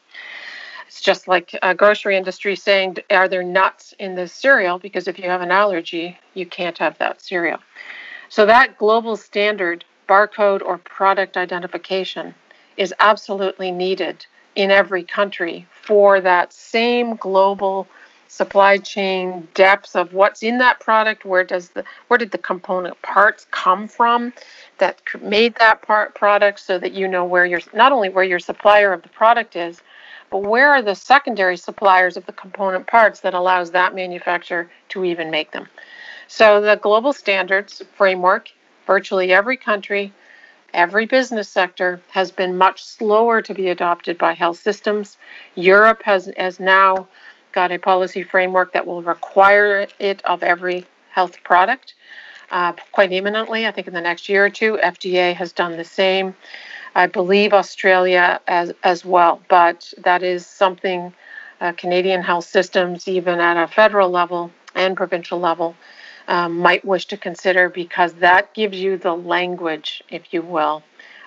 It's 0.88 1.00
just 1.00 1.28
like 1.28 1.56
a 1.62 1.74
grocery 1.74 2.16
industry 2.16 2.56
saying, 2.56 2.96
are 3.10 3.28
there 3.28 3.44
nuts 3.44 3.94
in 4.00 4.16
this 4.16 4.32
cereal? 4.32 4.80
Because 4.80 5.06
if 5.06 5.18
you 5.18 5.30
have 5.30 5.42
an 5.42 5.52
allergy, 5.52 6.18
you 6.34 6.44
can't 6.44 6.76
have 6.78 6.98
that 6.98 7.22
cereal. 7.22 7.58
So 8.28 8.46
that 8.46 8.78
global 8.78 9.16
standard 9.16 9.84
barcode 10.08 10.62
or 10.62 10.78
product 10.78 11.36
identification 11.36 12.34
is 12.76 12.92
absolutely 12.98 13.70
needed 13.70 14.26
in 14.56 14.72
every 14.72 15.04
country 15.04 15.68
for 15.82 16.20
that 16.20 16.52
same 16.52 17.14
global 17.14 17.86
supply 18.36 18.76
chain 18.78 19.48
depth 19.54 19.96
of 19.96 20.12
what's 20.12 20.42
in 20.42 20.58
that 20.58 20.78
product 20.80 21.24
where 21.24 21.44
does 21.44 21.70
the 21.70 21.84
where 22.08 22.18
did 22.18 22.30
the 22.30 22.38
component 22.38 23.00
parts 23.02 23.46
come 23.50 23.88
from 23.88 24.32
that 24.78 25.00
made 25.20 25.54
that 25.56 25.80
part 25.82 26.14
product 26.14 26.60
so 26.60 26.78
that 26.78 26.92
you 26.92 27.08
know 27.08 27.24
where 27.24 27.46
your 27.46 27.60
not 27.72 27.92
only 27.92 28.08
where 28.08 28.24
your 28.24 28.38
supplier 28.38 28.92
of 28.92 29.02
the 29.02 29.08
product 29.08 29.56
is 29.56 29.82
but 30.30 30.42
where 30.42 30.70
are 30.72 30.82
the 30.82 30.94
secondary 30.94 31.56
suppliers 31.56 32.16
of 32.16 32.26
the 32.26 32.32
component 32.32 32.86
parts 32.86 33.20
that 33.20 33.34
allows 33.34 33.70
that 33.70 33.94
manufacturer 33.94 34.68
to 34.88 35.04
even 35.04 35.30
make 35.30 35.52
them 35.52 35.66
so 36.28 36.60
the 36.60 36.76
global 36.76 37.12
standards 37.12 37.82
framework, 37.94 38.50
virtually 38.86 39.32
every 39.32 39.56
country, 39.56 40.12
every 40.74 41.06
business 41.06 41.48
sector 41.48 42.00
has 42.10 42.30
been 42.32 42.58
much 42.58 42.84
slower 42.84 43.40
to 43.42 43.54
be 43.54 43.68
adopted 43.68 44.18
by 44.18 44.32
health 44.32 44.58
systems. 44.58 45.16
Europe 45.54 46.02
has, 46.02 46.30
has 46.36 46.58
now 46.58 47.06
got 47.56 47.72
a 47.72 47.78
policy 47.78 48.22
framework 48.22 48.74
that 48.74 48.86
will 48.86 49.02
require 49.02 49.88
it 49.98 50.22
of 50.26 50.42
every 50.42 50.84
health 51.10 51.42
product 51.42 51.94
uh, 52.50 52.74
quite 52.92 53.10
imminently. 53.12 53.66
I 53.66 53.70
think 53.72 53.86
in 53.88 53.94
the 53.94 54.00
next 54.02 54.28
year 54.28 54.44
or 54.44 54.50
two, 54.50 54.78
FDA 54.82 55.34
has 55.34 55.52
done 55.52 55.78
the 55.78 55.84
same. 56.00 56.36
I 56.94 57.06
believe 57.06 57.54
Australia 57.54 58.40
as 58.46 58.72
as 58.84 59.06
well, 59.06 59.40
but 59.48 59.92
that 60.04 60.22
is 60.22 60.46
something 60.46 61.14
uh, 61.62 61.72
Canadian 61.72 62.22
health 62.22 62.44
systems, 62.44 63.08
even 63.08 63.40
at 63.40 63.56
a 63.56 63.66
federal 63.66 64.10
level 64.10 64.50
and 64.74 64.94
provincial 64.94 65.40
level, 65.40 65.74
um, 66.28 66.58
might 66.58 66.84
wish 66.84 67.06
to 67.06 67.16
consider 67.16 67.70
because 67.70 68.12
that 68.28 68.52
gives 68.52 68.78
you 68.78 68.98
the 68.98 69.16
language, 69.16 70.02
if 70.10 70.22
you 70.34 70.42
will, 70.42 70.82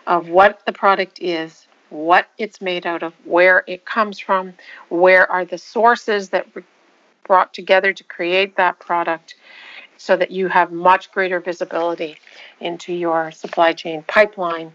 of 0.06 0.30
what 0.30 0.64
the 0.68 0.74
product 0.74 1.18
is, 1.20 1.68
what 1.90 2.28
it's 2.38 2.62
made 2.62 2.86
out 2.86 3.04
of, 3.04 3.14
where 3.26 3.64
it 3.68 3.86
comes 3.86 4.20
from, 4.20 4.54
where 4.90 5.30
are 5.32 5.46
the 5.46 5.58
sources 5.58 6.30
that 6.30 6.54
were 6.56 6.64
brought 7.26 7.54
together 7.54 7.94
to 7.94 8.04
create 8.04 8.56
that 8.58 8.80
product, 8.80 9.36
so 9.98 10.16
that 10.16 10.32
you 10.32 10.48
have 10.48 10.72
much 10.72 11.12
greater 11.12 11.40
visibility 11.40 12.18
into 12.60 12.94
your 12.94 13.32
supply 13.32 13.74
chain 13.74 14.04
pipeline 14.08 14.72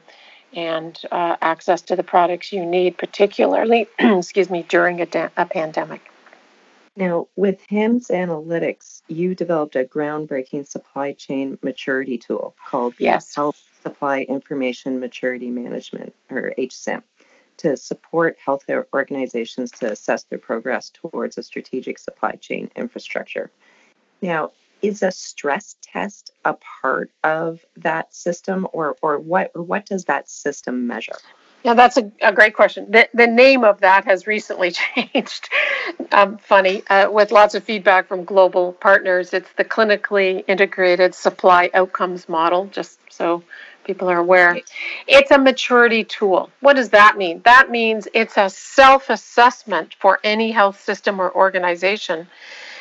and 0.54 1.00
uh, 1.10 1.36
access 1.42 1.82
to 1.82 1.96
the 1.96 2.02
products 2.02 2.52
you 2.52 2.64
need, 2.64 2.96
particularly, 2.96 3.88
excuse 3.98 4.50
me, 4.50 4.64
during 4.68 5.00
a, 5.00 5.06
da- 5.06 5.30
a 5.36 5.46
pandemic. 5.46 6.00
Now, 6.96 7.26
with 7.34 7.60
HIMSS 7.68 8.10
Analytics, 8.10 9.02
you 9.08 9.34
developed 9.34 9.74
a 9.74 9.84
groundbreaking 9.84 10.68
supply 10.68 11.12
chain 11.12 11.58
maturity 11.60 12.18
tool 12.18 12.54
called 12.68 12.94
Yes. 12.98 13.34
Health 13.34 13.60
Supply 13.84 14.22
Information 14.22 14.98
Maturity 14.98 15.50
Management, 15.50 16.14
or 16.30 16.54
HSIM, 16.58 17.02
to 17.58 17.76
support 17.76 18.36
health 18.44 18.64
organizations 18.92 19.70
to 19.72 19.92
assess 19.92 20.24
their 20.24 20.38
progress 20.38 20.90
towards 20.90 21.38
a 21.38 21.42
strategic 21.42 21.98
supply 21.98 22.32
chain 22.32 22.70
infrastructure. 22.74 23.50
Now, 24.22 24.52
is 24.82 25.02
a 25.02 25.10
stress 25.10 25.76
test 25.82 26.32
a 26.44 26.54
part 26.80 27.10
of 27.22 27.64
that 27.76 28.14
system, 28.14 28.66
or, 28.72 28.96
or 29.02 29.18
what 29.18 29.50
what 29.54 29.86
does 29.86 30.04
that 30.06 30.28
system 30.28 30.86
measure? 30.86 31.16
Yeah, 31.64 31.72
that's 31.72 31.96
a, 31.96 32.12
a 32.20 32.30
great 32.30 32.54
question. 32.54 32.90
The, 32.90 33.08
the 33.14 33.26
name 33.26 33.64
of 33.64 33.80
that 33.80 34.04
has 34.04 34.26
recently 34.26 34.70
changed. 34.94 35.48
um, 36.12 36.36
funny, 36.36 36.86
uh, 36.88 37.10
with 37.10 37.32
lots 37.32 37.54
of 37.54 37.64
feedback 37.64 38.06
from 38.06 38.24
global 38.24 38.74
partners. 38.74 39.32
It's 39.32 39.50
the 39.56 39.64
clinically 39.64 40.44
integrated 40.46 41.14
supply 41.14 41.70
outcomes 41.72 42.28
model, 42.28 42.66
just 42.66 42.98
so 43.08 43.42
people 43.84 44.10
are 44.10 44.18
aware. 44.18 44.60
It's 45.06 45.30
a 45.30 45.38
maturity 45.38 46.04
tool. 46.04 46.50
What 46.60 46.76
does 46.76 46.90
that 46.90 47.16
mean? 47.16 47.42
That 47.44 47.70
means 47.70 48.08
it's 48.14 48.36
a 48.36 48.50
self 48.50 49.10
assessment 49.10 49.94
for 50.00 50.18
any 50.24 50.50
health 50.50 50.82
system 50.82 51.20
or 51.20 51.34
organization 51.34 52.26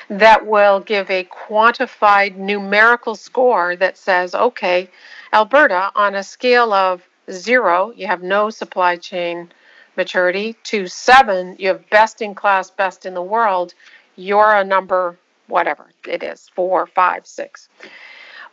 that 0.09 0.45
will 0.45 0.79
give 0.79 1.09
a 1.09 1.23
quantified 1.25 2.35
numerical 2.35 3.15
score 3.15 3.75
that 3.77 3.97
says, 3.97 4.35
okay, 4.35 4.89
Alberta, 5.31 5.91
on 5.95 6.15
a 6.15 6.23
scale 6.23 6.73
of 6.73 7.01
zero, 7.31 7.91
you 7.95 8.07
have 8.07 8.21
no 8.21 8.49
supply 8.49 8.97
chain 8.97 9.51
maturity, 9.95 10.55
to 10.63 10.87
seven, 10.87 11.55
you 11.59 11.67
have 11.67 11.89
best 11.89 12.21
in 12.21 12.33
class, 12.35 12.69
best 12.69 13.05
in 13.05 13.13
the 13.13 13.21
world, 13.21 13.73
you're 14.15 14.53
a 14.53 14.63
number, 14.63 15.17
whatever 15.47 15.85
it 16.07 16.23
is, 16.23 16.49
four, 16.55 16.87
five, 16.87 17.25
six. 17.25 17.69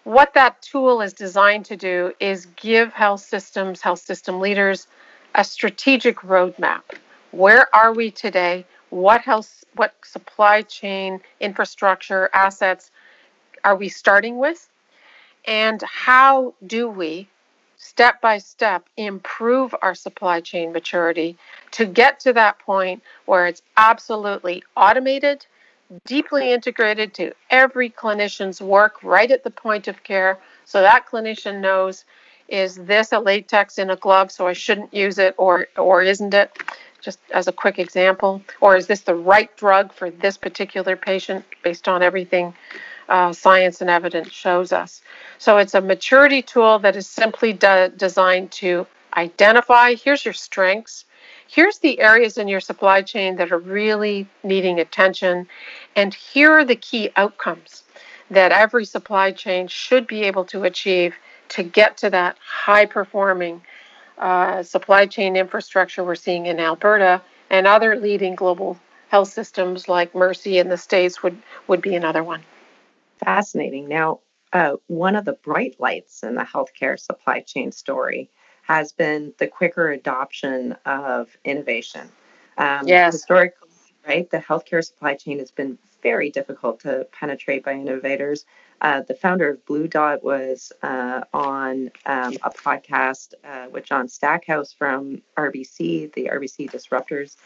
What 0.04 0.34
that 0.34 0.62
tool 0.62 1.02
is 1.02 1.12
designed 1.12 1.66
to 1.66 1.76
do 1.76 2.14
is 2.20 2.46
give 2.56 2.92
health 2.92 3.20
systems, 3.20 3.80
health 3.82 4.00
system 4.00 4.40
leaders, 4.40 4.86
a 5.34 5.44
strategic 5.44 6.18
roadmap. 6.20 6.82
Where 7.32 7.74
are 7.74 7.92
we 7.92 8.10
today? 8.10 8.64
What 8.88 9.20
health, 9.20 9.64
what 9.76 9.94
supply 10.02 10.62
chain 10.62 11.20
infrastructure 11.38 12.30
assets 12.32 12.90
are 13.62 13.76
we 13.76 13.88
starting 13.88 14.38
with? 14.38 14.68
And 15.44 15.82
how 15.82 16.54
do 16.66 16.88
we, 16.88 17.28
step 17.76 18.20
by 18.20 18.38
step, 18.38 18.86
improve 18.96 19.74
our 19.82 19.94
supply 19.94 20.40
chain 20.40 20.72
maturity 20.72 21.36
to 21.72 21.86
get 21.86 22.20
to 22.20 22.32
that 22.32 22.58
point 22.58 23.02
where 23.26 23.46
it's 23.46 23.62
absolutely 23.76 24.64
automated, 24.76 25.46
deeply 26.06 26.52
integrated 26.52 27.14
to 27.14 27.32
every 27.50 27.90
clinician's 27.90 28.60
work 28.60 29.02
right 29.02 29.30
at 29.30 29.44
the 29.44 29.50
point 29.50 29.88
of 29.88 30.02
care 30.04 30.38
so 30.64 30.80
that 30.80 31.06
clinician 31.06 31.60
knows 31.60 32.04
is 32.50 32.76
this 32.76 33.12
a 33.12 33.18
latex 33.18 33.78
in 33.78 33.90
a 33.90 33.96
glove 33.96 34.30
so 34.30 34.46
I 34.46 34.52
shouldn't 34.52 34.92
use 34.92 35.18
it 35.18 35.34
or 35.38 35.68
or 35.76 36.02
isn't 36.02 36.34
it? 36.34 36.50
Just 37.00 37.18
as 37.32 37.48
a 37.48 37.52
quick 37.52 37.78
example, 37.78 38.42
or 38.60 38.76
is 38.76 38.86
this 38.86 39.00
the 39.00 39.14
right 39.14 39.56
drug 39.56 39.92
for 39.92 40.10
this 40.10 40.36
particular 40.36 40.96
patient 40.96 41.44
based 41.62 41.88
on 41.88 42.02
everything 42.02 42.52
uh, 43.08 43.32
science 43.32 43.80
and 43.80 43.88
evidence 43.88 44.30
shows 44.30 44.70
us? 44.72 45.00
So 45.38 45.56
it's 45.56 45.74
a 45.74 45.80
maturity 45.80 46.42
tool 46.42 46.78
that 46.80 46.96
is 46.96 47.08
simply 47.08 47.54
de- 47.54 47.88
designed 47.96 48.50
to 48.52 48.86
identify 49.16 49.94
here's 49.94 50.24
your 50.24 50.34
strengths, 50.34 51.06
here's 51.50 51.78
the 51.78 52.00
areas 52.00 52.38
in 52.38 52.48
your 52.48 52.60
supply 52.60 53.02
chain 53.02 53.36
that 53.36 53.50
are 53.50 53.58
really 53.58 54.28
needing 54.42 54.78
attention, 54.78 55.48
and 55.96 56.14
here 56.14 56.52
are 56.52 56.64
the 56.64 56.76
key 56.76 57.10
outcomes 57.16 57.82
that 58.30 58.52
every 58.52 58.84
supply 58.84 59.32
chain 59.32 59.66
should 59.66 60.06
be 60.06 60.22
able 60.22 60.44
to 60.44 60.62
achieve 60.62 61.14
to 61.48 61.62
get 61.62 61.96
to 61.96 62.10
that 62.10 62.36
high 62.44 62.86
performing 62.86 63.60
uh, 64.18 64.62
supply 64.62 65.06
chain 65.06 65.34
infrastructure 65.36 66.04
we're 66.04 66.14
seeing 66.14 66.46
in 66.46 66.60
Alberta 66.60 67.20
and 67.50 67.66
other 67.66 67.96
leading 67.96 68.36
global 68.36 68.78
health 69.08 69.28
systems 69.28 69.88
like 69.88 70.14
Mercy 70.14 70.58
in 70.58 70.68
the 70.68 70.76
States 70.76 71.22
would, 71.22 71.36
would 71.66 71.82
be 71.82 71.96
another 71.96 72.22
one. 72.22 72.42
Fascinating. 73.18 73.88
Now, 73.88 74.20
uh, 74.52 74.76
one 74.86 75.16
of 75.16 75.24
the 75.24 75.32
bright 75.32 75.76
lights 75.80 76.22
in 76.22 76.36
the 76.36 76.42
healthcare 76.42 76.98
supply 76.98 77.40
chain 77.40 77.72
story 77.72 78.30
has 78.62 78.92
been 78.92 79.32
the 79.38 79.46
quicker 79.46 79.90
adoption 79.90 80.76
of 80.84 81.36
innovation. 81.44 82.08
Um, 82.58 82.86
yes. 82.86 83.14
Historically, 83.14 83.68
right, 84.06 84.30
the 84.30 84.38
healthcare 84.38 84.84
supply 84.84 85.14
chain 85.14 85.38
has 85.38 85.50
been 85.50 85.78
very 86.02 86.30
difficult 86.30 86.80
to 86.80 87.06
penetrate 87.12 87.64
by 87.64 87.72
innovators. 87.72 88.44
Uh, 88.80 89.02
the 89.02 89.14
founder 89.14 89.50
of 89.50 89.64
BlueDot 89.66 90.22
was 90.22 90.72
uh, 90.82 91.22
on 91.34 91.90
um, 92.06 92.34
a 92.42 92.50
podcast 92.50 93.34
uh, 93.44 93.66
with 93.70 93.84
John 93.84 94.08
Stackhouse 94.08 94.72
from 94.72 95.20
RBC, 95.36 96.12
the 96.14 96.30
RBC 96.32 96.70
Disruptors 96.70 97.36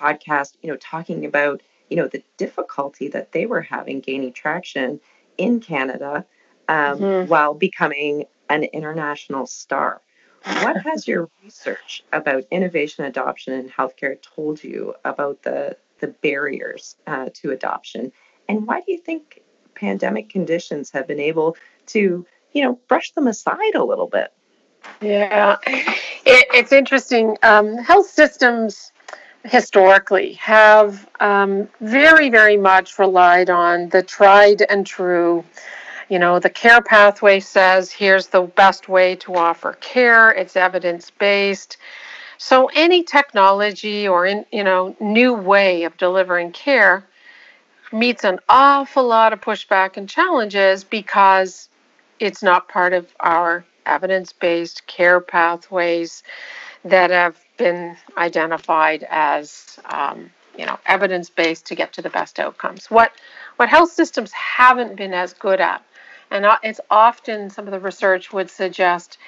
podcast, 0.00 0.54
you 0.62 0.70
know, 0.70 0.76
talking 0.76 1.24
about, 1.24 1.62
you 1.90 1.96
know, 1.96 2.06
the 2.06 2.22
difficulty 2.36 3.08
that 3.08 3.32
they 3.32 3.46
were 3.46 3.62
having 3.62 4.00
gaining 4.00 4.32
traction 4.32 5.00
in 5.38 5.60
Canada 5.60 6.24
um, 6.68 6.98
mm-hmm. 6.98 7.28
while 7.28 7.54
becoming 7.54 8.24
an 8.48 8.64
international 8.64 9.46
star. 9.46 10.00
What 10.46 10.76
has 10.82 11.06
your 11.06 11.28
research 11.42 12.04
about 12.12 12.44
innovation 12.50 13.04
adoption 13.04 13.54
in 13.54 13.68
healthcare 13.68 14.16
told 14.20 14.62
you 14.62 14.94
about 15.04 15.42
the, 15.42 15.76
the 16.00 16.08
barriers 16.08 16.96
uh, 17.06 17.28
to 17.34 17.50
adoption? 17.50 18.12
And 18.48 18.66
why 18.66 18.80
do 18.80 18.92
you 18.92 18.98
think 18.98 19.42
pandemic 19.76 20.28
conditions 20.28 20.90
have 20.90 21.06
been 21.06 21.20
able 21.20 21.56
to, 21.86 22.26
you 22.52 22.64
know, 22.64 22.80
brush 22.88 23.12
them 23.12 23.28
aside 23.28 23.74
a 23.76 23.84
little 23.84 24.08
bit. 24.08 24.32
Yeah, 25.00 25.58
it, 25.66 26.46
it's 26.52 26.72
interesting. 26.72 27.36
Um, 27.42 27.76
health 27.78 28.08
systems 28.08 28.92
historically 29.44 30.32
have 30.34 31.08
um, 31.20 31.68
very, 31.80 32.30
very 32.30 32.56
much 32.56 32.98
relied 32.98 33.50
on 33.50 33.90
the 33.90 34.02
tried 34.02 34.62
and 34.62 34.84
true. 34.84 35.44
You 36.08 36.20
know, 36.20 36.38
the 36.38 36.50
care 36.50 36.80
pathway 36.80 37.40
says 37.40 37.90
here's 37.90 38.28
the 38.28 38.42
best 38.42 38.88
way 38.88 39.16
to 39.16 39.34
offer 39.34 39.72
care. 39.74 40.30
It's 40.30 40.56
evidence 40.56 41.10
based. 41.10 41.78
So 42.38 42.70
any 42.74 43.02
technology 43.02 44.06
or 44.06 44.26
in, 44.26 44.44
you 44.52 44.62
know 44.62 44.94
new 45.00 45.34
way 45.34 45.84
of 45.84 45.96
delivering 45.96 46.52
care 46.52 47.04
meets 47.92 48.24
an 48.24 48.38
awful 48.48 49.06
lot 49.06 49.32
of 49.32 49.40
pushback 49.40 49.96
and 49.96 50.08
challenges 50.08 50.84
because 50.84 51.68
it's 52.20 52.42
not 52.42 52.68
part 52.68 52.92
of 52.92 53.12
our 53.20 53.64
evidence 53.86 54.32
based 54.32 54.86
care 54.86 55.20
pathways 55.20 56.22
that 56.84 57.10
have 57.10 57.38
been 57.56 57.96
identified 58.16 59.06
as 59.08 59.78
um, 59.86 60.30
you 60.58 60.66
know 60.66 60.78
evidence 60.86 61.30
based 61.30 61.66
to 61.66 61.74
get 61.74 61.92
to 61.92 62.02
the 62.02 62.10
best 62.10 62.38
outcomes 62.38 62.90
what 62.90 63.12
what 63.56 63.68
health 63.68 63.90
systems 63.90 64.30
haven't 64.32 64.96
been 64.96 65.14
as 65.14 65.32
good 65.32 65.60
at 65.60 65.82
and 66.30 66.46
it's 66.62 66.80
often 66.90 67.50
some 67.50 67.66
of 67.66 67.72
the 67.72 67.80
research 67.80 68.32
would 68.32 68.50
suggest 68.50 69.18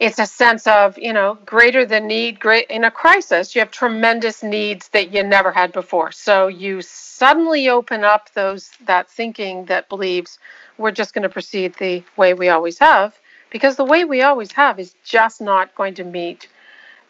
it's 0.00 0.18
a 0.18 0.26
sense 0.26 0.66
of 0.66 0.98
you 0.98 1.12
know 1.12 1.38
greater 1.44 1.84
than 1.84 2.06
need 2.06 2.38
great 2.38 2.66
in 2.70 2.84
a 2.84 2.90
crisis 2.90 3.54
you 3.54 3.60
have 3.60 3.70
tremendous 3.70 4.42
needs 4.42 4.88
that 4.88 5.12
you 5.12 5.22
never 5.22 5.50
had 5.50 5.72
before. 5.72 6.12
So 6.12 6.46
you 6.46 6.82
suddenly 6.82 7.68
open 7.68 8.04
up 8.04 8.32
those 8.34 8.70
that 8.86 9.10
thinking 9.10 9.64
that 9.66 9.88
believes 9.88 10.38
we're 10.76 10.92
just 10.92 11.14
going 11.14 11.24
to 11.24 11.28
proceed 11.28 11.74
the 11.74 12.04
way 12.16 12.34
we 12.34 12.48
always 12.48 12.78
have 12.78 13.18
because 13.50 13.76
the 13.76 13.84
way 13.84 14.04
we 14.04 14.22
always 14.22 14.52
have 14.52 14.78
is 14.78 14.94
just 15.04 15.40
not 15.40 15.74
going 15.74 15.94
to 15.94 16.04
meet 16.04 16.48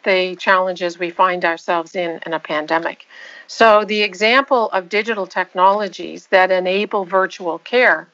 the 0.03 0.35
challenges 0.37 0.97
we 0.97 1.09
find 1.11 1.45
ourselves 1.45 1.95
in 1.95 2.19
in 2.25 2.33
a 2.33 2.39
pandemic. 2.39 3.05
So 3.47 3.83
the 3.85 4.01
example 4.01 4.69
of 4.71 4.89
digital 4.89 5.27
technologies 5.27 6.27
that 6.27 6.49
enable 6.49 7.05
virtual 7.05 7.59
care 7.59 8.07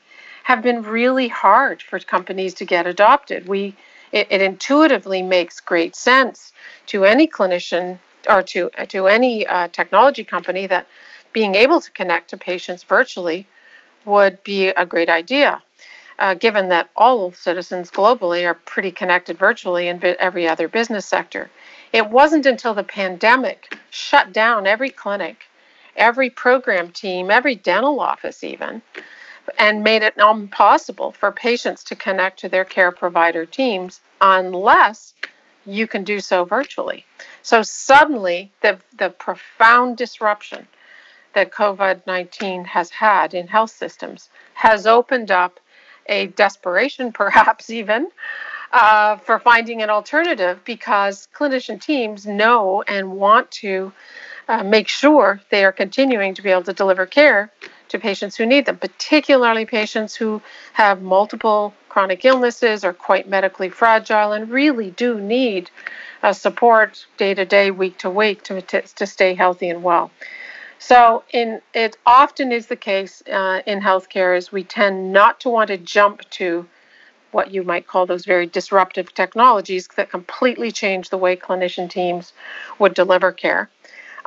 have 0.45 0.61
been 0.61 0.83
really 0.83 1.27
hard 1.27 1.81
for 1.81 1.99
companies 1.99 2.53
to 2.53 2.65
get 2.65 2.87
adopted 2.87 3.47
we 3.47 3.75
it, 4.11 4.27
it 4.29 4.41
intuitively 4.41 5.21
makes 5.21 5.59
great 5.59 5.95
sense 5.95 6.53
to 6.85 7.03
any 7.03 7.27
clinician 7.27 7.99
or 8.29 8.41
to 8.41 8.69
to 8.87 9.07
any 9.07 9.45
uh, 9.45 9.67
technology 9.69 10.23
company 10.23 10.67
that 10.67 10.87
being 11.33 11.55
able 11.55 11.81
to 11.81 11.91
connect 11.91 12.29
to 12.29 12.37
patients 12.37 12.83
virtually 12.83 13.47
would 14.05 14.41
be 14.43 14.67
a 14.67 14.85
great 14.85 15.09
idea. 15.09 15.61
Uh, 16.17 16.33
given 16.33 16.69
that 16.69 16.89
all 16.95 17.33
citizens 17.33 17.91
globally 17.91 18.45
are 18.45 18.53
pretty 18.53 18.89
connected 18.89 19.37
virtually 19.37 19.89
in 19.89 20.01
every 20.17 20.47
other 20.47 20.69
business 20.69 21.05
sector. 21.05 21.49
It 21.91 22.09
wasn't 22.09 22.45
until 22.45 22.73
the 22.73 22.85
pandemic 22.85 23.77
shut 23.89 24.31
down 24.31 24.65
every 24.65 24.91
clinic, 24.91 25.43
every 25.97 26.29
program 26.29 26.91
team, 26.91 27.29
every 27.29 27.55
dental 27.55 27.99
office, 27.99 28.45
even, 28.45 28.81
and 29.57 29.83
made 29.83 30.03
it 30.03 30.15
impossible 30.17 31.11
for 31.11 31.31
patients 31.31 31.83
to 31.85 31.95
connect 31.95 32.39
to 32.39 32.49
their 32.49 32.65
care 32.65 32.91
provider 32.91 33.45
teams 33.45 34.01
unless 34.21 35.13
you 35.65 35.87
can 35.87 36.03
do 36.03 36.19
so 36.19 36.45
virtually. 36.45 37.05
So 37.41 37.61
suddenly, 37.63 38.51
the, 38.61 38.79
the 38.97 39.09
profound 39.09 39.97
disruption 39.97 40.67
that 41.33 41.51
COVID 41.51 42.07
19 42.07 42.65
has 42.65 42.89
had 42.89 43.33
in 43.33 43.47
health 43.47 43.71
systems 43.71 44.29
has 44.53 44.87
opened 44.87 45.31
up 45.31 45.59
a 46.07 46.27
desperation, 46.27 47.11
perhaps 47.23 47.69
even, 47.69 48.09
uh, 48.71 49.17
for 49.17 49.39
finding 49.39 49.81
an 49.81 49.89
alternative 49.89 50.59
because 50.65 51.27
clinician 51.35 51.81
teams 51.81 52.25
know 52.25 52.83
and 52.87 53.11
want 53.11 53.49
to 53.51 53.91
uh, 54.47 54.63
make 54.63 54.87
sure 54.87 55.41
they 55.49 55.63
are 55.65 55.71
continuing 55.71 56.33
to 56.35 56.41
be 56.41 56.49
able 56.49 56.63
to 56.63 56.73
deliver 56.73 57.05
care 57.05 57.51
to 57.89 57.99
patients 57.99 58.35
who 58.35 58.45
need 58.45 58.65
them, 58.65 58.77
particularly 58.77 59.65
patients 59.65 60.15
who 60.15 60.41
have 60.73 61.01
multiple 61.01 61.73
chronic 61.89 62.25
illnesses, 62.25 62.83
are 62.83 62.93
quite 62.93 63.27
medically 63.27 63.69
fragile, 63.69 64.33
and 64.33 64.49
really 64.49 64.91
do 64.91 65.19
need 65.19 65.69
uh, 66.23 66.33
support 66.33 67.05
day 67.17 67.33
to 67.33 67.45
day, 67.45 67.71
week 67.71 67.97
to 67.99 68.09
week 68.09 68.43
to, 68.43 68.61
to, 68.61 69.05
stay 69.05 69.33
healthy 69.33 69.69
and 69.69 69.83
well. 69.83 70.11
So, 70.79 71.23
in 71.31 71.61
it 71.73 71.97
often 72.05 72.51
is 72.51 72.67
the 72.67 72.75
case 72.75 73.23
uh, 73.31 73.61
in 73.65 73.81
healthcare 73.81 74.37
is 74.37 74.51
we 74.51 74.63
tend 74.63 75.13
not 75.13 75.39
to 75.41 75.49
want 75.49 75.69
to 75.69 75.77
jump 75.77 76.29
to 76.31 76.67
what 77.31 77.51
you 77.51 77.63
might 77.63 77.85
call 77.85 78.05
those 78.05 78.25
very 78.25 78.45
disruptive 78.45 79.13
technologies 79.13 79.87
that 79.97 80.09
completely 80.09 80.71
change 80.71 81.09
the 81.09 81.17
way 81.17 81.35
clinician 81.35 81.89
teams 81.89 82.33
would 82.79 82.93
deliver 82.93 83.31
care. 83.31 83.69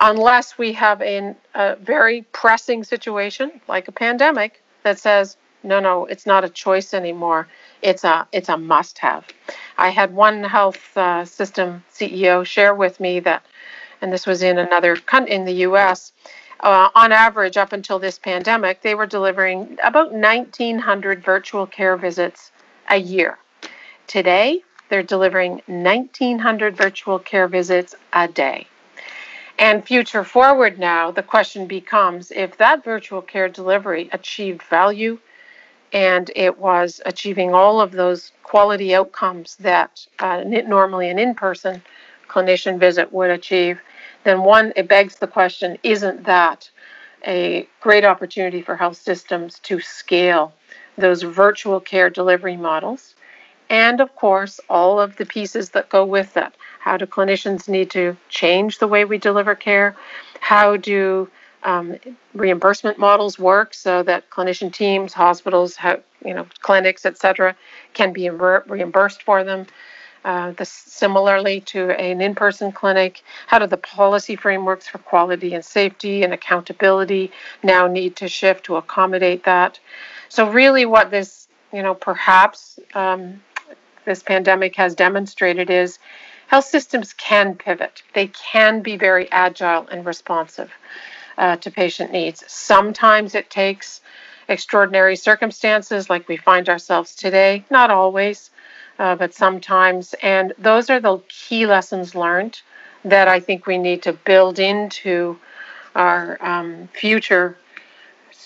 Unless 0.01 0.59
we 0.59 0.73
have 0.73 1.03
a 1.03 1.35
very 1.81 2.23
pressing 2.33 2.85
situation 2.85 3.61
like 3.69 3.89
a 3.89 3.93
pandemic 3.93 4.63
that 4.83 4.99
says, 4.99 5.37
no, 5.63 5.81
no, 5.81 6.07
it's 6.07 6.27
not 6.27 6.45
a 6.45 6.49
choice 6.49 6.95
anymore. 6.95 7.49
It's 7.83 8.05
a 8.05 8.29
it's 8.33 8.49
a 8.49 8.57
must 8.57 8.99
have. 8.99 9.27
I 9.77 9.91
had 9.91 10.15
one 10.15 10.45
health 10.45 10.97
uh, 10.97 11.25
system 11.25 11.85
CEO 11.93 12.45
share 12.45 12.75
with 12.75 13.01
me 13.01 13.21
that, 13.21 13.45
and 14.01 14.13
this 14.13 14.27
was 14.27 14.43
in 14.43 14.59
another 14.59 14.97
country 14.97 15.35
in 15.35 15.45
the 15.45 15.53
U.S. 15.69 16.13
Uh, 16.61 16.89
on 16.95 17.13
average, 17.13 17.57
up 17.57 17.73
until 17.73 17.99
this 17.99 18.19
pandemic, 18.19 18.83
they 18.83 18.95
were 18.95 19.07
delivering 19.07 19.79
about 19.83 20.13
1,900 20.13 21.25
virtual 21.25 21.67
care 21.67 21.97
visits 21.97 22.51
a 22.89 22.97
year. 22.97 23.39
Today, 24.07 24.63
they're 24.89 25.03
delivering 25.03 25.63
1,900 25.67 26.77
virtual 26.77 27.19
care 27.19 27.47
visits 27.47 27.95
a 28.13 28.27
day. 28.27 28.67
And 29.59 29.85
future 29.85 30.23
forward 30.23 30.79
now, 30.79 31.11
the 31.11 31.23
question 31.23 31.67
becomes 31.67 32.31
if 32.31 32.57
that 32.59 32.85
virtual 32.85 33.21
care 33.21 33.49
delivery 33.49 34.09
achieved 34.13 34.63
value 34.63 35.19
and 35.93 36.31
it 36.37 36.59
was 36.59 37.01
achieving 37.07 37.55
all 37.55 37.81
of 37.81 37.91
those 37.93 38.31
quality 38.45 38.95
outcomes 38.95 39.57
that 39.57 40.07
uh, 40.21 40.45
normally 40.45 41.09
an 41.11 41.19
in 41.19 41.35
person 41.35 41.83
clinician 42.29 42.79
visit 42.79 43.13
would 43.13 43.31
achieve, 43.31 43.81
then 44.23 44.43
one, 44.43 44.73
it 44.77 44.87
begs 44.87 45.17
the 45.17 45.27
question 45.27 45.79
isn't 45.83 46.25
that 46.25 46.71
a 47.27 47.69
great 47.81 48.05
opportunity 48.05 48.63
for 48.63 48.77
health 48.77 48.97
systems 48.97 49.59
to 49.61 49.81
scale 49.81 50.53
those 50.97 51.23
virtual 51.23 51.81
care 51.81 52.11
delivery 52.11 52.57
models? 52.57 53.17
And 53.71 54.01
of 54.01 54.15
course, 54.17 54.61
all 54.69 55.01
of 55.01 55.17
the 55.17 55.27
pieces 55.27 55.71
that 55.71 55.89
go 55.89 56.05
with 56.05 56.35
that. 56.35 56.55
How 56.81 56.97
do 56.97 57.07
clinicians 57.07 57.69
need 57.69 57.91
to 57.91 58.17
change 58.29 58.79
the 58.79 58.89
way 58.89 59.05
we 59.05 59.19
deliver 59.19 59.55
care? 59.55 59.95
How 60.41 60.77
do 60.77 61.29
um, 61.63 61.97
reimbursement 62.35 62.99
models 62.99 63.39
work 63.39 63.75
so 63.75 64.03
that 64.05 64.31
clinician 64.31 64.73
teams, 64.73 65.13
hospitals, 65.13 65.77
have, 65.77 66.03
you 66.25 66.33
know, 66.33 66.47
clinics, 66.61 67.05
etc., 67.05 67.57
can 67.95 68.13
be 68.13 68.31
reimbursed 68.31 69.23
for 69.23 69.45
them? 69.45 69.67
Uh, 70.25 70.51
the, 70.53 70.65
similarly 70.65 71.61
to 71.61 71.91
an 71.93 72.21
in-person 72.21 72.73
clinic, 72.73 73.23
how 73.47 73.59
do 73.59 73.67
the 73.67 73.77
policy 73.77 74.35
frameworks 74.35 74.89
for 74.89 74.99
quality 74.99 75.55
and 75.55 75.65
safety 75.65 76.23
and 76.25 76.35
accountability 76.35 77.31
now 77.63 77.87
need 77.87 78.17
to 78.17 78.29
shift 78.29 78.65
to 78.65 78.77
accommodate 78.77 79.45
that? 79.45 79.79
So 80.29 80.51
really, 80.51 80.85
what 80.85 81.11
this, 81.11 81.49
you 81.73 81.83
know, 81.83 81.95
perhaps 81.95 82.79
um, 82.95 83.41
this 84.09 84.23
pandemic 84.23 84.75
has 84.77 84.95
demonstrated 84.95 85.69
is 85.69 85.99
health 86.47 86.65
systems 86.65 87.13
can 87.13 87.55
pivot. 87.55 88.03
They 88.15 88.29
can 88.29 88.81
be 88.81 88.97
very 88.97 89.31
agile 89.31 89.87
and 89.89 90.05
responsive 90.07 90.73
uh, 91.37 91.57
to 91.57 91.71
patient 91.71 92.11
needs. 92.11 92.43
Sometimes 92.49 93.35
it 93.35 93.51
takes 93.51 94.01
extraordinary 94.49 95.15
circumstances 95.15 96.09
like 96.09 96.27
we 96.27 96.39
find 96.39 96.71
ourselves 96.71 97.15
today, 97.15 97.67
not 97.71 97.91
always, 97.91 98.51
uh, 98.99 99.15
but 99.15 99.35
sometimes. 99.35 100.15
And 100.23 100.55
those 100.59 100.89
are 100.89 101.01
the 101.01 101.19
key 101.29 101.67
lessons 101.67 102.15
learned 102.15 102.63
that 103.05 103.29
I 103.29 103.41
think 103.41 103.67
we 103.67 103.77
need 103.77 104.03
to 104.05 104.15
build 104.15 104.59
into 104.59 105.39
our 105.95 106.39
um, 106.41 106.89
future 106.95 107.59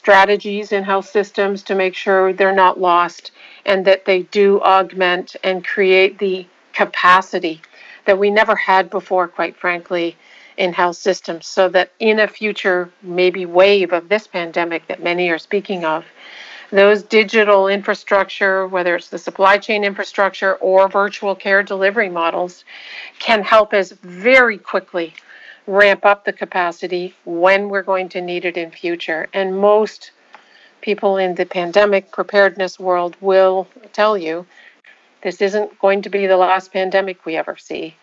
strategies 0.03 0.73
in 0.73 0.83
health 0.83 1.09
systems 1.09 1.63
to 1.63 1.77
make 1.77 1.95
sure 1.95 2.33
they're 2.33 2.53
not 2.53 2.81
lost 2.81 3.31
and 3.65 3.85
that 3.85 4.05
they 4.05 4.23
do 4.25 4.61
augment 4.63 5.37
and 5.45 5.65
create 5.65 6.19
the 6.19 6.45
capacity 6.73 7.63
that 8.05 8.19
we 8.19 8.29
never 8.29 8.57
had 8.57 8.91
before, 8.91 9.29
quite 9.29 9.57
frankly, 9.57 10.17
in 10.57 10.73
health 10.73 10.97
systems, 10.97 11.47
so 11.47 11.69
that 11.69 11.93
in 12.01 12.19
a 12.19 12.27
future, 12.27 12.91
maybe 13.01 13.47
wave 13.47 13.93
of 13.93 14.09
this 14.09 14.27
pandemic 14.27 14.85
that 14.89 15.01
many 15.01 15.31
are 15.31 15.39
speaking 15.39 15.85
of, 15.85 16.05
those 16.73 17.05
digital 17.05 17.69
infrastructure, 17.69 18.67
whether 18.67 18.97
it's 18.97 19.09
the 19.09 19.19
supply 19.19 19.57
chain 19.57 19.85
infrastructure 19.85 20.57
or 20.57 20.89
virtual 20.89 21.37
care 21.37 21.63
delivery 21.63 22.09
models, 22.09 22.65
can 23.21 23.41
help 23.41 23.73
us 23.73 23.93
very 24.03 24.59
quickly 24.59 25.15
ramp 25.67 26.05
up 26.05 26.25
the 26.25 26.33
capacity 26.33 27.15
when 27.25 27.69
we're 27.69 27.83
going 27.83 28.09
to 28.11 28.21
need 28.21 28.45
it 28.45 28.57
in 28.57 28.71
future. 28.71 29.29
And 29.33 29.59
most 29.59 30.11
people 30.81 31.17
in 31.17 31.35
the 31.37 31.47
pandemic 31.47 32.11
preparedness 32.11 32.79
world 32.79 33.17
will 33.21 33.69
tell 33.93 34.19
you 34.19 34.47
this 35.23 35.41
isn't 35.41 35.79
going 35.79 36.03
to 36.03 36.11
be 36.11 36.27
the 36.27 36.37
last 36.37 36.73
pandemic 36.73 37.25
we 37.25 37.37
ever 37.37 37.57
see. 37.57 37.95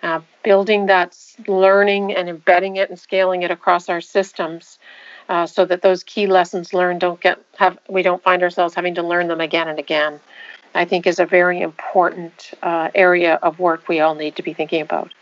Uh, 0.00 0.20
building 0.44 0.86
that 0.86 1.18
learning 1.48 2.14
and 2.14 2.28
embedding 2.28 2.76
it 2.76 2.88
and 2.88 2.98
scaling 2.98 3.42
it 3.42 3.50
across 3.50 3.88
our 3.88 4.00
systems 4.00 4.78
uh, 5.28 5.44
so 5.44 5.64
that 5.64 5.82
those 5.82 6.04
key 6.04 6.28
lessons 6.28 6.72
learned 6.72 7.00
don't 7.00 7.20
get 7.20 7.36
have 7.56 7.76
we 7.88 8.02
don't 8.02 8.22
find 8.22 8.44
ourselves 8.44 8.76
having 8.76 8.94
to 8.94 9.02
learn 9.02 9.26
them 9.26 9.40
again 9.40 9.66
and 9.66 9.80
again 9.80 10.20
i 10.72 10.84
think 10.84 11.04
is 11.04 11.18
a 11.18 11.26
very 11.26 11.60
important 11.60 12.52
uh, 12.62 12.88
area 12.94 13.40
of 13.42 13.58
work 13.58 13.88
we 13.88 13.98
all 13.98 14.14
need 14.14 14.36
to 14.36 14.42
be 14.42 14.52
thinking 14.52 14.80
about 14.80 15.12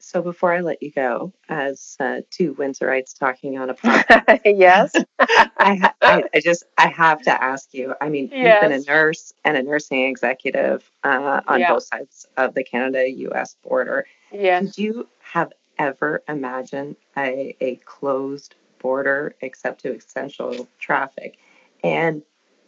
so 0.00 0.22
before 0.22 0.52
I 0.52 0.60
let 0.60 0.82
you 0.82 0.90
go, 0.90 1.32
as 1.48 1.96
uh, 2.00 2.20
two 2.30 2.54
Windsorites 2.54 3.18
talking 3.18 3.58
on 3.58 3.70
a 3.70 3.74
podcast, 3.76 4.40
yes, 4.44 4.92
I, 5.18 5.92
I, 6.00 6.24
I, 6.34 6.40
just 6.40 6.64
I 6.78 6.88
have 6.88 7.22
to 7.22 7.42
ask 7.42 7.72
you. 7.72 7.94
I 8.00 8.08
mean, 8.08 8.30
yes. 8.32 8.62
you've 8.62 8.70
been 8.70 8.80
a 8.80 8.84
nurse 8.84 9.32
and 9.44 9.56
a 9.56 9.62
nursing 9.62 10.04
executive 10.04 10.90
uh, 11.04 11.40
on 11.46 11.60
yeah. 11.60 11.72
both 11.72 11.84
sides 11.84 12.26
of 12.36 12.54
the 12.54 12.64
Canada-U.S. 12.64 13.56
border. 13.62 14.06
Yes. 14.32 14.64
Did 14.64 14.78
you 14.78 15.08
have 15.20 15.52
ever 15.78 16.22
imagined 16.28 16.96
a, 17.16 17.56
a 17.60 17.76
closed 17.84 18.54
border 18.78 19.34
except 19.40 19.82
to 19.82 19.94
essential 19.94 20.68
traffic? 20.78 21.38
And 21.82 22.22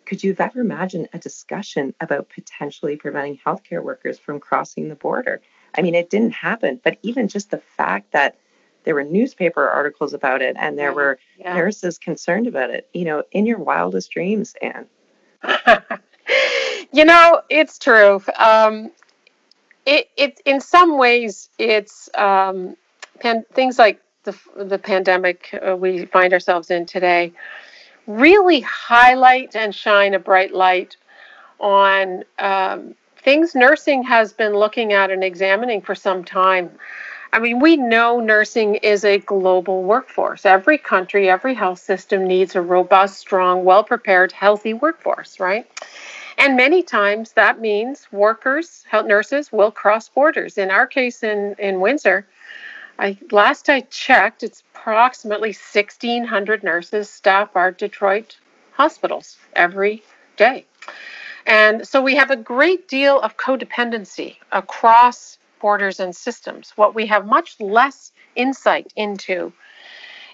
could 0.04 0.22
you 0.22 0.32
have 0.32 0.40
ever 0.40 0.60
imagined 0.60 1.08
a 1.12 1.18
discussion 1.18 1.94
about 2.00 2.28
potentially 2.28 2.96
preventing 2.96 3.38
healthcare 3.38 3.82
workers 3.82 4.18
from 4.18 4.40
crossing 4.40 4.88
the 4.88 4.94
border? 4.94 5.40
I 5.74 5.82
mean, 5.82 5.94
it 5.94 6.10
didn't 6.10 6.32
happen, 6.32 6.80
but 6.82 6.98
even 7.02 7.28
just 7.28 7.50
the 7.50 7.58
fact 7.58 8.12
that 8.12 8.36
there 8.84 8.94
were 8.94 9.04
newspaper 9.04 9.68
articles 9.68 10.12
about 10.12 10.42
it 10.42 10.56
and 10.58 10.78
there 10.78 10.90
yeah, 10.90 10.94
were 10.94 11.18
yeah. 11.38 11.54
nurses 11.54 11.98
concerned 11.98 12.46
about 12.46 12.70
it, 12.70 12.88
you 12.92 13.04
know, 13.04 13.22
in 13.32 13.46
your 13.46 13.58
wildest 13.58 14.10
dreams, 14.10 14.54
Anne. 14.60 14.86
you 16.92 17.04
know, 17.04 17.42
it's 17.48 17.78
true. 17.78 18.22
Um, 18.38 18.90
it, 19.86 20.08
it, 20.16 20.40
in 20.44 20.60
some 20.60 20.98
ways, 20.98 21.48
it's 21.58 22.08
um, 22.14 22.76
pan- 23.20 23.44
things 23.52 23.78
like 23.78 24.00
the, 24.24 24.36
the 24.56 24.78
pandemic 24.78 25.58
uh, 25.66 25.76
we 25.76 26.06
find 26.06 26.32
ourselves 26.32 26.70
in 26.70 26.86
today 26.86 27.32
really 28.06 28.60
highlight 28.60 29.54
and 29.54 29.74
shine 29.74 30.14
a 30.14 30.18
bright 30.18 30.52
light 30.52 30.96
on 31.60 32.24
um, 32.38 32.94
things 33.22 33.54
nursing 33.54 34.02
has 34.02 34.32
been 34.32 34.54
looking 34.54 34.92
at 34.92 35.10
and 35.10 35.22
examining 35.22 35.80
for 35.80 35.94
some 35.94 36.24
time. 36.24 36.70
I 37.32 37.38
mean, 37.38 37.60
we 37.60 37.76
know 37.76 38.20
nursing 38.20 38.74
is 38.76 39.04
a 39.04 39.18
global 39.18 39.82
workforce. 39.82 40.44
Every 40.44 40.76
country, 40.76 41.30
every 41.30 41.54
health 41.54 41.78
system 41.78 42.26
needs 42.26 42.54
a 42.54 42.60
robust, 42.60 43.18
strong, 43.18 43.64
well 43.64 43.84
prepared, 43.84 44.32
healthy 44.32 44.74
workforce, 44.74 45.40
right? 45.40 45.66
And 46.36 46.56
many 46.56 46.82
times 46.82 47.32
that 47.32 47.60
means 47.60 48.06
workers, 48.12 48.84
health 48.90 49.06
nurses 49.06 49.50
will 49.52 49.70
cross 49.70 50.08
borders. 50.08 50.58
In 50.58 50.70
our 50.70 50.86
case 50.86 51.22
in, 51.22 51.54
in 51.58 51.80
Windsor, 51.80 52.26
I, 52.98 53.16
last 53.30 53.68
I 53.70 53.80
checked, 53.82 54.42
it's 54.42 54.62
approximately 54.74 55.50
1,600 55.50 56.62
nurses 56.62 57.08
staff 57.08 57.56
our 57.56 57.70
Detroit 57.70 58.36
hospitals 58.72 59.38
every 59.54 60.02
day. 60.36 60.66
And 61.46 61.86
so 61.86 62.00
we 62.00 62.16
have 62.16 62.30
a 62.30 62.36
great 62.36 62.88
deal 62.88 63.20
of 63.20 63.36
codependency 63.36 64.36
across 64.52 65.38
borders 65.60 66.00
and 66.00 66.14
systems. 66.14 66.72
What 66.76 66.94
we 66.94 67.06
have 67.06 67.26
much 67.26 67.58
less 67.60 68.12
insight 68.36 68.92
into 68.96 69.52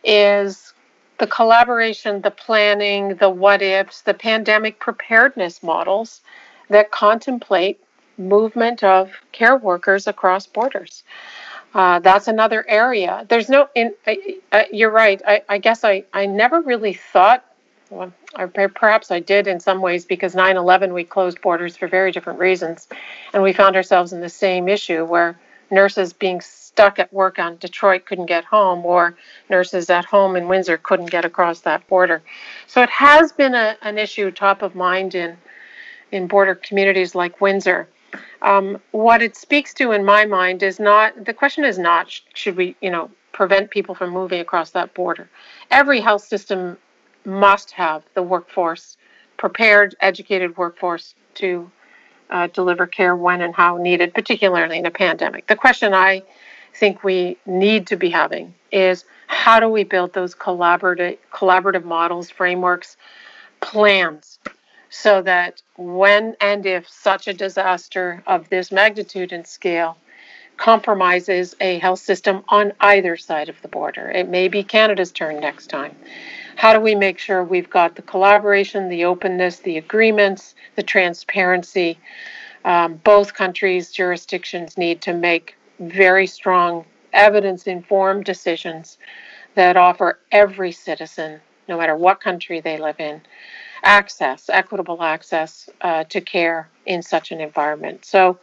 is 0.05 0.73
the 1.19 1.27
collaboration, 1.27 2.23
the 2.23 2.31
planning, 2.31 3.17
the 3.17 3.29
what 3.29 3.63
ifs, 3.63 4.03
the 4.03 4.15
pandemic 4.15 4.79
preparedness 4.79 5.63
models 5.63 6.21
that 6.71 6.91
contemplate 6.91 7.81
movement 8.17 8.83
of 8.83 9.13
care 9.33 9.57
workers 9.57 10.07
across 10.07 10.47
borders. 10.47 11.03
Uh, 11.75 11.99
that's 12.01 12.29
another 12.29 12.65
area. 12.69 13.27
There's 13.29 13.49
no, 13.49 13.69
in, 13.75 13.95
uh, 14.53 14.65
you're 14.73 14.91
right. 14.91 15.21
I, 15.27 15.43
I 15.49 15.59
guess 15.59 15.85
I, 15.85 16.05
I 16.13 16.27
never 16.27 16.61
really 16.61 16.95
thought 16.95 17.45
well, 17.91 18.13
or 18.39 18.49
perhaps 18.49 19.11
I 19.11 19.21
did 19.21 19.47
in 19.47 19.61
some 19.61 19.81
ways 19.81 20.05
because 20.05 20.35
9 20.35 20.57
11 20.57 20.93
we 20.93 21.05
closed 21.05 21.41
borders 21.41 21.77
for 21.77 21.89
very 21.89 22.13
different 22.13 22.39
reasons. 22.39 22.89
And 23.33 23.43
we 23.43 23.53
found 23.53 23.77
ourselves 23.77 24.13
in 24.13 24.21
the 24.21 24.29
same 24.29 24.69
issue 24.69 25.05
where 25.05 25.39
nurses 25.71 26.13
being 26.13 26.41
stuck 26.41 26.99
at 26.99 27.13
work 27.13 27.39
on 27.39 27.57
Detroit 27.57 28.05
couldn't 28.05 28.27
get 28.27 28.45
home, 28.45 28.85
or 28.87 29.17
nurses 29.51 29.91
at 29.91 30.05
home 30.05 30.37
in 30.37 30.49
Windsor 30.49 30.77
couldn't 30.77 31.11
get 31.11 31.25
across 31.25 31.61
that 31.61 31.87
border. 31.89 32.23
So 32.67 32.83
it 32.83 32.91
has 32.91 33.33
been 33.33 33.55
a, 33.55 33.77
an 33.83 33.99
issue 33.99 34.31
top 34.31 34.63
of 34.63 34.75
mind 34.75 35.15
in, 35.15 35.37
in 36.13 36.29
border 36.29 36.55
communities 36.55 37.15
like 37.15 37.41
Windsor. 37.41 37.89
Um, 38.43 38.81
what 38.93 39.23
it 39.23 39.37
speaks 39.37 39.75
to 39.75 39.93
in 39.93 40.05
my 40.05 40.25
mind 40.25 40.63
is 40.63 40.79
not 40.79 41.25
the 41.25 41.35
question 41.35 41.65
is 41.65 41.79
not 41.79 42.09
should 42.33 42.57
we 42.57 42.77
you 42.81 42.91
know 42.91 43.11
prevent 43.33 43.71
people 43.71 43.95
from 43.95 44.11
moving 44.11 44.41
across 44.41 44.71
that 44.71 44.95
border. 44.95 45.29
Every 45.71 46.01
health 46.01 46.23
system 46.23 46.79
must 47.29 47.71
have 47.73 48.03
the 48.15 48.23
workforce, 48.23 48.97
prepared, 49.37 49.95
educated 50.01 50.57
workforce 50.57 51.15
to 51.35 51.71
uh, 52.31 52.49
deliver 52.49 52.87
care 52.87 53.15
when 53.15 53.41
and 53.41 53.55
how 53.55 53.77
needed, 53.77 54.15
particularly 54.15 54.79
in 54.79 54.87
a 54.87 54.91
pandemic. 54.91 55.47
The 55.47 55.57
question 55.57 55.95
I 55.95 56.23
think 56.75 57.05
we 57.05 57.37
need 57.47 57.87
to 57.89 57.97
be 57.97 58.11
having 58.11 58.55
is 58.73 59.05
how 59.27 59.61
do 59.61 59.69
we 59.69 59.85
build 59.85 60.13
those 60.13 60.35
collaborative 60.35 61.19
collaborative 61.33 61.85
models, 61.85 62.31
frameworks, 62.31 62.97
plans 63.61 64.39
so 64.91 65.23
that 65.23 65.61
when 65.77 66.35
and 66.41 66.65
if 66.65 66.89
such 66.89 67.29
a 67.29 67.35
disaster 67.35 68.23
of 68.27 68.49
this 68.49 68.73
magnitude 68.73 69.33
and 69.33 69.47
scale 69.47 69.99
compromises 70.57 71.55
a 71.61 71.79
health 71.79 72.01
system 72.01 72.43
on 72.49 72.73
either 72.81 73.17
side 73.17 73.49
of 73.49 73.61
the 73.63 73.69
border. 73.69 74.11
It 74.11 74.29
may 74.29 74.49
be 74.49 74.65
Canada's 74.65 75.13
turn 75.13 75.41
next 75.41 75.69
time. 75.69 75.95
How 76.59 76.73
do 76.73 76.81
we 76.81 76.97
make 76.97 77.21
sure 77.21 77.45
we've 77.45 77.71
got 77.71 77.95
the 77.95 78.03
collaboration, 78.03 78.89
the 78.89 79.05
openness, 79.05 79.61
the 79.61 79.79
agreements, 79.79 80.57
the 80.75 80.83
transparency? 80.83 82.01
Um, 82.65 82.97
both 83.05 83.33
countries' 83.33 83.93
jurisdictions 83.93 84.77
need 84.77 85.01
to 85.03 85.15
make 85.15 85.55
very 85.79 86.27
strong, 86.27 86.85
evidence 87.13 87.69
informed 87.69 88.25
decisions 88.25 88.99
that 89.55 89.77
offer 89.77 90.19
every 90.33 90.73
citizen, 90.73 91.41
no 91.69 91.79
matter 91.79 91.97
what 91.97 92.21
country 92.21 92.61
they 92.61 92.77
live 92.77 92.99
in, 92.99 93.21
access, 93.85 94.51
equitable 94.53 95.01
access 95.01 95.71
uh, 95.83 96.03
to 96.05 96.21
care 96.21 96.69
in 96.87 97.03
such 97.03 97.31
an 97.31 97.41
environment. 97.41 98.05
So 98.05 98.37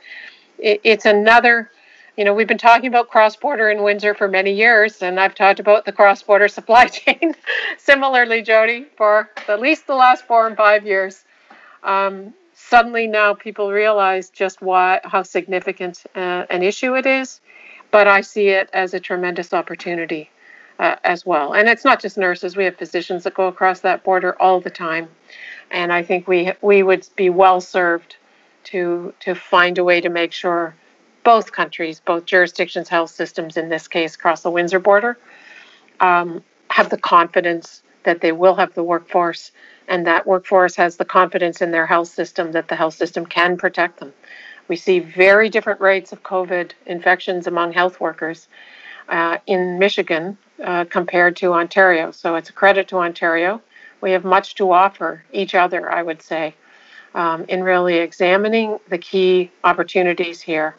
it, 0.57 0.80
it's 0.86 1.05
another 1.05 1.70
you 2.18 2.24
know, 2.24 2.34
we've 2.34 2.47
been 2.47 2.57
talking 2.57 2.88
about 2.88 3.09
cross 3.09 3.36
border 3.36 3.70
in 3.70 3.84
Windsor 3.84 4.13
for 4.13 4.28
many 4.28 4.53
years, 4.53 5.01
and 5.01 5.20
I've 5.20 5.36
talked 5.36 5.59
about 5.59 5.86
the 5.86 5.91
cross 5.91 6.22
border 6.24 6.47
supply 6.47 6.86
chain 6.88 7.36
similarly, 7.78 8.41
Jodi, 8.41 8.86
for 8.95 9.30
at 9.47 9.59
least 9.59 9.88
the 9.88 9.95
last 9.95 10.26
four 10.26 10.47
and 10.47 10.55
five 10.55 10.86
years. 10.86 11.26
Um, 11.84 12.34
suddenly 12.53 13.07
now 13.07 13.34
people 13.34 13.72
realize 13.72 14.30
just 14.30 14.61
why, 14.61 15.01
how 15.03 15.24
significant 15.24 16.03
uh, 16.16 16.45
an 16.49 16.63
issue 16.63 16.95
it 16.95 17.05
is, 17.05 17.41
but 17.91 18.07
I 18.07 18.22
see 18.22 18.47
it 18.47 18.70
as 18.72 18.93
a 18.93 18.99
tremendous 18.99 19.53
opportunity 19.53 20.30
uh, 20.80 20.95
as 21.03 21.26
well. 21.26 21.53
And 21.53 21.68
it's 21.68 21.84
not 21.84 22.01
just 22.01 22.18
nurses, 22.18 22.55
we 22.55 22.63
have 22.63 22.78
physicians 22.78 23.24
that 23.24 23.34
go 23.34 23.47
across 23.47 23.82
that 23.82 24.03
border 24.03 24.41
all 24.41 24.61
the 24.61 24.70
time. 24.70 25.09
And 25.70 25.91
I 25.91 26.01
think 26.01 26.28
we, 26.28 26.53
we 26.61 26.82
would 26.82 27.05
be 27.18 27.30
well 27.30 27.59
served 27.59 28.16
to, 28.66 29.13
to 29.20 29.36
find 29.36 29.78
a 29.78 29.84
way 29.84 29.99
to 29.99 30.09
make 30.09 30.32
sure 30.32 30.76
both 31.26 31.51
countries, 31.51 31.99
both 31.99 32.26
jurisdictions, 32.26 32.88
health 32.88 33.09
systems, 33.09 33.57
in 33.57 33.67
this 33.67 33.89
case, 33.89 34.15
across 34.15 34.43
the 34.43 34.49
Windsor 34.49 34.80
border, 34.80 35.17
um, 35.99 36.41
have 36.69 36.89
the 36.89 36.97
confidence 36.97 37.82
that 38.03 38.21
they 38.21 38.32
will 38.32 38.55
have 38.55 38.73
the 38.76 38.84
workforce 38.84 39.51
and 39.88 40.07
that 40.07 40.26
workforce 40.26 40.76
has 40.76 40.97
the 40.97 41.05
confidence 41.05 41.61
in 41.61 41.71
their 41.71 41.86
health 41.86 42.07
system 42.07 42.51
that 42.53 42.67
the 42.67 42.76
health 42.76 42.93
system 42.93 43.26
can 43.26 43.57
protect 43.57 43.99
them. 43.99 44.13
We 44.67 44.76
see 44.76 44.99
very 44.99 45.49
different 45.49 45.82
rates 45.82 46.11
of 46.11 46.23
COVID 46.23 46.71
infections 46.86 47.45
among 47.45 47.73
health 47.73 47.99
workers 47.99 48.47
uh, 49.09 49.38
in 49.45 49.78
Michigan 49.78 50.38
uh, 50.63 50.86
compared 50.86 51.36
to 51.38 51.53
Ontario. 51.53 52.11
So 52.11 52.36
it's 52.36 52.49
a 52.49 52.53
credit 52.53 52.88
to 52.89 52.97
Ontario. 52.97 53.61
We 54.01 54.11
have 54.11 54.23
much 54.23 54.55
to 54.55 54.71
offer 54.71 55.23
each 55.32 55.53
other, 55.53 55.91
I 55.91 56.01
would 56.01 56.21
say, 56.21 56.55
um, 57.13 57.45
in 57.47 57.63
really 57.63 57.97
examining 57.97 58.80
the 58.89 58.97
key 58.97 59.51
opportunities 59.63 60.41
here 60.41 60.76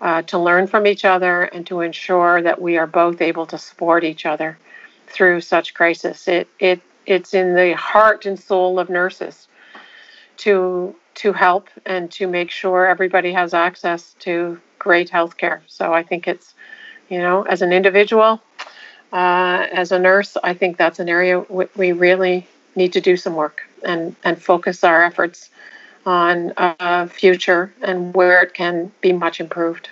uh, 0.00 0.22
to 0.22 0.38
learn 0.38 0.66
from 0.66 0.86
each 0.86 1.04
other 1.04 1.42
and 1.42 1.66
to 1.66 1.80
ensure 1.80 2.42
that 2.42 2.60
we 2.60 2.76
are 2.76 2.86
both 2.86 3.20
able 3.20 3.46
to 3.46 3.58
support 3.58 4.04
each 4.04 4.26
other 4.26 4.58
through 5.06 5.40
such 5.40 5.74
crisis. 5.74 6.28
It 6.28 6.48
it 6.58 6.80
it's 7.06 7.34
in 7.34 7.54
the 7.54 7.74
heart 7.74 8.26
and 8.26 8.38
soul 8.38 8.78
of 8.78 8.88
nurses 8.90 9.48
to 10.38 10.94
to 11.14 11.32
help 11.32 11.68
and 11.84 12.10
to 12.12 12.26
make 12.26 12.50
sure 12.50 12.86
everybody 12.86 13.32
has 13.32 13.54
access 13.54 14.14
to 14.20 14.60
great 14.78 15.10
health 15.10 15.36
care. 15.36 15.62
So 15.66 15.92
I 15.92 16.02
think 16.02 16.28
it's 16.28 16.54
you 17.08 17.18
know 17.18 17.42
as 17.42 17.62
an 17.62 17.72
individual, 17.72 18.40
uh, 19.12 19.66
as 19.72 19.90
a 19.90 19.98
nurse, 19.98 20.36
I 20.42 20.54
think 20.54 20.76
that's 20.76 20.98
an 20.98 21.08
area 21.08 21.40
we 21.76 21.92
really 21.92 22.46
need 22.76 22.92
to 22.92 23.00
do 23.00 23.16
some 23.16 23.34
work 23.34 23.62
and 23.84 24.14
and 24.24 24.40
focus 24.40 24.84
our 24.84 25.02
efforts 25.02 25.50
on 26.08 26.54
uh, 26.56 27.06
future 27.06 27.70
and 27.82 28.14
where 28.14 28.42
it 28.42 28.54
can 28.54 28.90
be 29.02 29.12
much 29.12 29.40
improved. 29.40 29.90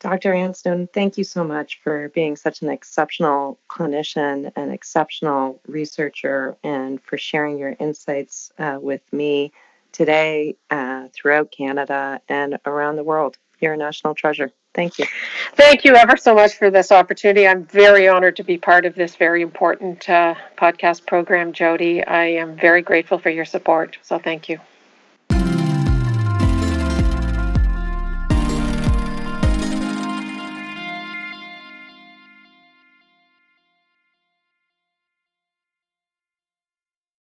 Dr. 0.00 0.52
Snowdon, 0.52 0.88
thank 0.92 1.16
you 1.16 1.24
so 1.24 1.44
much 1.44 1.80
for 1.82 2.08
being 2.10 2.34
such 2.34 2.62
an 2.62 2.68
exceptional 2.68 3.58
clinician 3.70 4.52
and 4.56 4.72
exceptional 4.72 5.60
researcher 5.68 6.56
and 6.64 7.00
for 7.00 7.16
sharing 7.16 7.58
your 7.58 7.76
insights 7.78 8.52
uh, 8.58 8.78
with 8.80 9.00
me 9.12 9.52
today 9.92 10.56
uh, 10.70 11.06
throughout 11.14 11.52
Canada 11.52 12.20
and 12.28 12.58
around 12.66 12.96
the 12.96 13.04
world. 13.04 13.38
You're 13.60 13.74
a 13.74 13.76
national 13.76 14.14
treasure. 14.14 14.50
Thank 14.74 14.98
you. 14.98 15.06
Thank 15.54 15.84
you 15.84 15.94
ever 15.94 16.16
so 16.16 16.34
much 16.34 16.54
for 16.54 16.70
this 16.70 16.90
opportunity. 16.90 17.46
I'm 17.46 17.64
very 17.64 18.08
honored 18.08 18.36
to 18.36 18.44
be 18.44 18.58
part 18.58 18.84
of 18.84 18.96
this 18.96 19.14
very 19.14 19.42
important 19.42 20.10
uh, 20.10 20.34
podcast 20.58 21.06
program, 21.06 21.52
Jodi. 21.52 22.04
I 22.04 22.24
am 22.24 22.56
very 22.56 22.82
grateful 22.82 23.18
for 23.18 23.30
your 23.30 23.46
support. 23.46 23.96
So 24.02 24.18
thank 24.18 24.48
you. 24.48 24.58